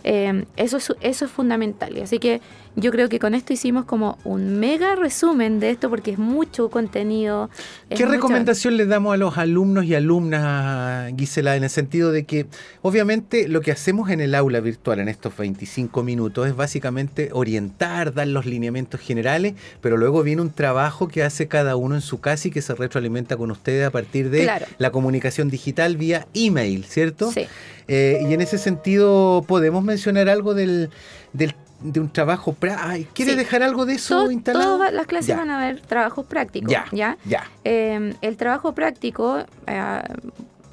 eh, 0.04 0.44
eso, 0.56 0.76
es, 0.76 0.92
eso 1.00 1.24
es 1.24 1.30
fundamental. 1.30 2.00
Así 2.02 2.18
que 2.18 2.40
yo 2.80 2.92
creo 2.92 3.08
que 3.08 3.18
con 3.18 3.34
esto 3.34 3.52
hicimos 3.52 3.84
como 3.84 4.18
un 4.24 4.58
mega 4.60 4.94
resumen 4.94 5.58
de 5.58 5.70
esto 5.70 5.90
porque 5.90 6.12
es 6.12 6.18
mucho 6.18 6.70
contenido. 6.70 7.50
¿Qué 7.90 8.06
recomendación 8.06 8.76
le 8.76 8.86
damos 8.86 9.14
a 9.14 9.16
los 9.16 9.36
alumnos 9.36 9.84
y 9.84 9.94
alumnas, 9.94 11.12
Gisela, 11.16 11.56
en 11.56 11.64
el 11.64 11.70
sentido 11.70 12.12
de 12.12 12.24
que 12.24 12.46
obviamente 12.82 13.48
lo 13.48 13.60
que 13.60 13.72
hacemos 13.72 14.10
en 14.10 14.20
el 14.20 14.34
aula 14.34 14.60
virtual 14.60 15.00
en 15.00 15.08
estos 15.08 15.36
25 15.36 16.02
minutos 16.04 16.46
es 16.46 16.54
básicamente 16.54 17.30
orientar, 17.32 18.14
dar 18.14 18.28
los 18.28 18.46
lineamientos 18.46 19.00
generales, 19.00 19.54
pero 19.80 19.96
luego 19.96 20.22
viene 20.22 20.42
un 20.42 20.50
trabajo 20.50 21.08
que 21.08 21.24
hace 21.24 21.48
cada 21.48 21.74
uno 21.74 21.96
en 21.96 22.00
su 22.00 22.20
casa 22.20 22.48
y 22.48 22.50
que 22.52 22.62
se 22.62 22.74
retroalimenta 22.74 23.36
con 23.36 23.50
ustedes 23.50 23.86
a 23.86 23.90
partir 23.90 24.30
de 24.30 24.48
la 24.78 24.90
comunicación 24.90 25.50
digital 25.50 25.96
vía 25.96 26.28
email, 26.32 26.84
¿cierto? 26.84 27.32
Sí. 27.32 27.46
Eh, 27.88 28.20
y 28.28 28.34
en 28.34 28.42
ese 28.42 28.58
sentido, 28.58 29.42
¿podemos 29.48 29.82
mencionar 29.82 30.28
algo 30.28 30.54
del, 30.54 30.90
de 31.80 32.00
un 32.00 32.10
trabajo 32.10 32.56
¿Quiere 33.12 33.36
dejar 33.36 33.62
algo 33.62 33.86
de 33.86 33.94
eso 33.94 34.30
instalado? 34.30 34.76
Todas 34.76 34.92
las 34.92 35.06
clases 35.06 35.36
van 35.36 35.50
a 35.50 35.58
ver 35.60 35.80
trabajos 35.80 36.26
prácticos. 36.26 36.70
Ya, 36.70 37.16
ya. 37.24 37.48
Em, 37.64 38.14
el 38.20 38.36
trabajo 38.36 38.72
práctico 38.72 39.44
eh, 39.66 40.00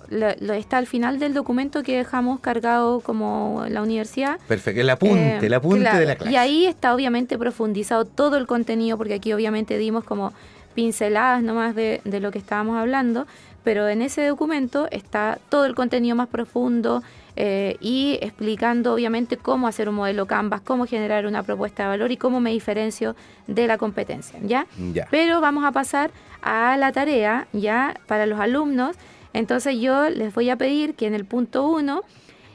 lo, 0.10 0.54
está 0.54 0.78
al 0.78 0.88
final 0.88 1.20
del 1.20 1.34
documento 1.34 1.84
que 1.84 1.98
dejamos 1.98 2.40
cargado 2.40 3.02
como 3.02 3.66
la 3.70 3.82
universidad. 3.82 4.40
Perfecto, 4.48 4.82
el 4.82 4.90
apunte, 4.90 5.46
el 5.46 5.54
apunte 5.54 5.98
de 5.98 6.06
la 6.06 6.16
clase. 6.16 6.34
Y 6.34 6.36
ahí 6.38 6.66
está 6.66 6.94
obviamente 6.94 7.38
profundizado 7.38 8.06
todo 8.06 8.38
el 8.38 8.48
contenido, 8.48 8.98
porque 8.98 9.16
aquí 9.16 9.34
obviamente 9.34 9.78
dimos 9.78 10.04
como 10.04 10.34
pinceladas 10.74 11.42
nomás 11.42 11.76
de, 11.76 12.02
de 12.04 12.20
lo 12.20 12.32
que 12.32 12.40
estábamos 12.40 12.78
hablando, 12.78 13.28
pero 13.64 13.88
en 13.88 14.02
ese 14.02 14.26
documento 14.28 14.88
está 14.92 15.40
todo 15.50 15.66
el 15.66 15.76
contenido 15.76 16.16
más 16.16 16.28
profundo 16.28 17.02
eh, 17.36 17.78
y 17.82 18.18
explicando 18.22 18.94
obviamente 18.94 19.38
cómo 19.38 19.68
hacer 19.68 19.90
un 19.90 19.96
modelo 19.96 20.26
Canvas, 20.26 20.62
cómo 20.62 20.86
generar 20.86 21.26
una 21.26 21.44
propuesta 21.44 21.84
de 21.84 21.90
valor 21.90 22.12
y 22.12 22.18
cómo 22.18 22.40
me 22.40 22.52
diferencio 22.52 23.16
de 23.48 23.68
la 23.68 23.78
competencia, 23.78 24.40
¿ya? 24.42 24.68
Pero 25.12 25.42
vamos 25.42 25.66
a 25.66 25.72
pasar 25.72 26.12
a 26.42 26.78
la 26.78 26.92
tarea, 26.92 27.48
¿ya? 27.52 27.96
Para 28.08 28.26
los 28.26 28.40
alumnos. 28.40 28.96
Entonces 29.34 29.78
yo 29.80 30.10
les 30.10 30.34
voy 30.34 30.50
a 30.50 30.56
pedir 30.56 30.96
que 30.96 31.08
en 31.08 31.14
el 31.14 31.26
punto 31.26 31.68
1, 31.68 32.04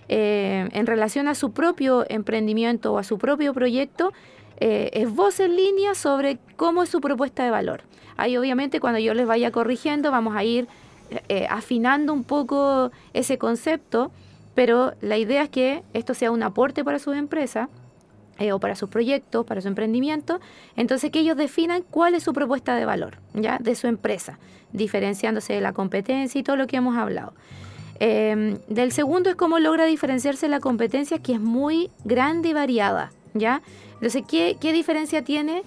eh, 0.08 0.68
en 0.72 0.86
relación 0.86 1.28
a 1.28 1.34
su 1.34 1.52
propio 1.52 2.06
emprendimiento 2.08 2.94
o 2.94 2.98
a 2.98 3.04
su 3.04 3.18
propio 3.18 3.52
proyecto, 3.52 4.12
eh, 4.60 4.90
es 4.94 5.14
voz 5.14 5.40
en 5.40 5.56
línea 5.56 5.94
sobre 5.94 6.38
cómo 6.56 6.82
es 6.82 6.88
su 6.88 7.00
propuesta 7.00 7.44
de 7.44 7.50
valor. 7.50 7.82
Ahí 8.16 8.36
obviamente 8.36 8.80
cuando 8.80 8.98
yo 8.98 9.12
les 9.14 9.26
vaya 9.26 9.50
corrigiendo 9.50 10.10
vamos 10.10 10.36
a 10.36 10.44
ir 10.44 10.68
eh, 11.28 11.46
afinando 11.50 12.12
un 12.12 12.24
poco 12.24 12.92
ese 13.14 13.36
concepto, 13.36 14.12
pero 14.60 14.92
la 15.00 15.16
idea 15.16 15.44
es 15.44 15.48
que 15.48 15.82
esto 15.94 16.12
sea 16.12 16.30
un 16.30 16.42
aporte 16.42 16.84
para 16.84 16.98
sus 16.98 17.16
empresas 17.16 17.70
eh, 18.38 18.52
o 18.52 18.58
para 18.58 18.76
sus 18.76 18.90
proyectos, 18.90 19.46
para 19.46 19.62
su 19.62 19.68
emprendimiento, 19.68 20.38
entonces 20.76 21.10
que 21.10 21.20
ellos 21.20 21.38
definan 21.38 21.82
cuál 21.90 22.14
es 22.14 22.24
su 22.24 22.34
propuesta 22.34 22.76
de 22.76 22.84
valor 22.84 23.16
ya 23.32 23.56
de 23.58 23.74
su 23.74 23.86
empresa, 23.86 24.38
diferenciándose 24.74 25.54
de 25.54 25.62
la 25.62 25.72
competencia 25.72 26.38
y 26.38 26.42
todo 26.42 26.56
lo 26.56 26.66
que 26.66 26.76
hemos 26.76 26.98
hablado. 26.98 27.32
Em, 28.00 28.58
del 28.68 28.92
segundo 28.92 29.30
es 29.30 29.36
cómo 29.36 29.58
logra 29.58 29.86
diferenciarse 29.86 30.46
la 30.46 30.60
competencia, 30.60 31.20
que 31.20 31.32
es 31.32 31.40
muy 31.40 31.90
grande 32.04 32.50
y 32.50 32.52
variada, 32.52 33.12
¿ya? 33.32 33.62
Entonces, 33.94 34.24
¿qué, 34.28 34.58
qué 34.60 34.74
diferencia 34.74 35.24
tiene? 35.24 35.62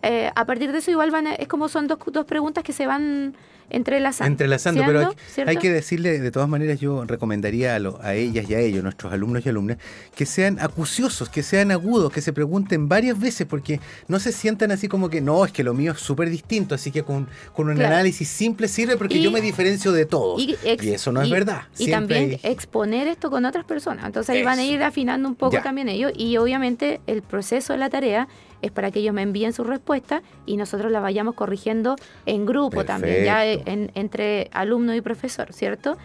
Eh, 0.00 0.30
a 0.34 0.46
partir 0.46 0.72
de 0.72 0.78
eso 0.78 0.90
igual 0.90 1.10
van 1.10 1.26
es 1.26 1.48
como 1.48 1.68
son 1.68 1.86
dos, 1.86 1.98
dos 2.06 2.24
preguntas 2.24 2.64
que 2.64 2.72
se 2.72 2.86
van 2.86 3.36
entrelazando. 3.70 4.30
Entrelazando, 4.30 4.82
pero 4.86 5.14
hay, 5.46 5.56
que 5.56 5.70
decirle, 5.70 6.18
de 6.18 6.30
todas 6.30 6.48
maneras, 6.48 6.80
yo 6.80 7.04
recomendaría 7.04 7.76
a, 7.76 7.78
a, 8.02 8.14
ellas 8.14 8.48
y 8.48 8.54
a 8.54 8.60
ellos, 8.60 8.82
nuestros 8.82 9.12
alumnos 9.12 9.44
y 9.44 9.48
alumnas, 9.48 9.78
que 10.14 10.26
sean 10.26 10.58
acuciosos, 10.60 11.28
que 11.28 11.42
sean 11.42 11.70
agudos, 11.70 12.12
que 12.12 12.20
se 12.20 12.32
pregunten 12.32 12.88
varias 12.88 13.18
veces, 13.18 13.46
porque 13.46 13.80
no 14.08 14.18
se 14.18 14.32
sientan 14.32 14.70
así 14.70 14.88
como 14.88 15.08
que 15.08 15.20
no, 15.20 15.44
es 15.44 15.52
que 15.52 15.64
lo 15.64 15.74
mío 15.74 15.92
es 15.92 16.00
súper 16.00 16.30
distinto, 16.30 16.74
así 16.74 16.90
que 16.90 17.02
con, 17.02 17.28
con 17.54 17.68
un 17.68 17.80
análisis 17.80 18.28
simple 18.28 18.68
sirve 18.68 18.96
porque 18.96 19.20
yo 19.20 19.30
me 19.30 19.40
diferencio 19.40 19.92
de 19.92 20.06
todos. 20.06 20.40
Y, 20.40 20.56
eso 20.62 21.12
no 21.12 21.22
es 21.22 21.30
verdad. 21.30 21.62
Y 21.78 21.90
también 21.90 22.38
exponer 22.42 23.08
esto 23.08 23.30
con 23.30 23.44
otras 23.44 23.64
personas. 23.64 24.06
Entonces 24.06 24.36
ahí 24.36 24.42
van 24.42 24.58
a 24.58 24.64
ir 24.64 24.82
afinando 24.82 25.28
un 25.28 25.34
poco 25.34 25.60
también 25.62 25.88
ellos, 25.88 26.12
y 26.14 26.36
obviamente 26.36 27.00
el 27.06 27.22
proceso 27.22 27.72
de 27.72 27.78
la 27.78 27.90
tarea 27.90 28.28
es 28.66 28.72
para 28.72 28.90
que 28.90 29.00
ellos 29.00 29.14
me 29.14 29.22
envíen 29.22 29.52
su 29.52 29.64
respuesta 29.64 30.22
y 30.44 30.56
nosotros 30.56 30.92
la 30.92 31.00
vayamos 31.00 31.34
corrigiendo 31.34 31.96
en 32.26 32.46
grupo 32.46 32.84
también, 32.84 33.24
ya 33.24 33.44
entre 33.44 34.48
alumno 34.52 34.94
y 34.94 35.00
profesor, 35.00 35.52
¿cierto? 35.52 35.96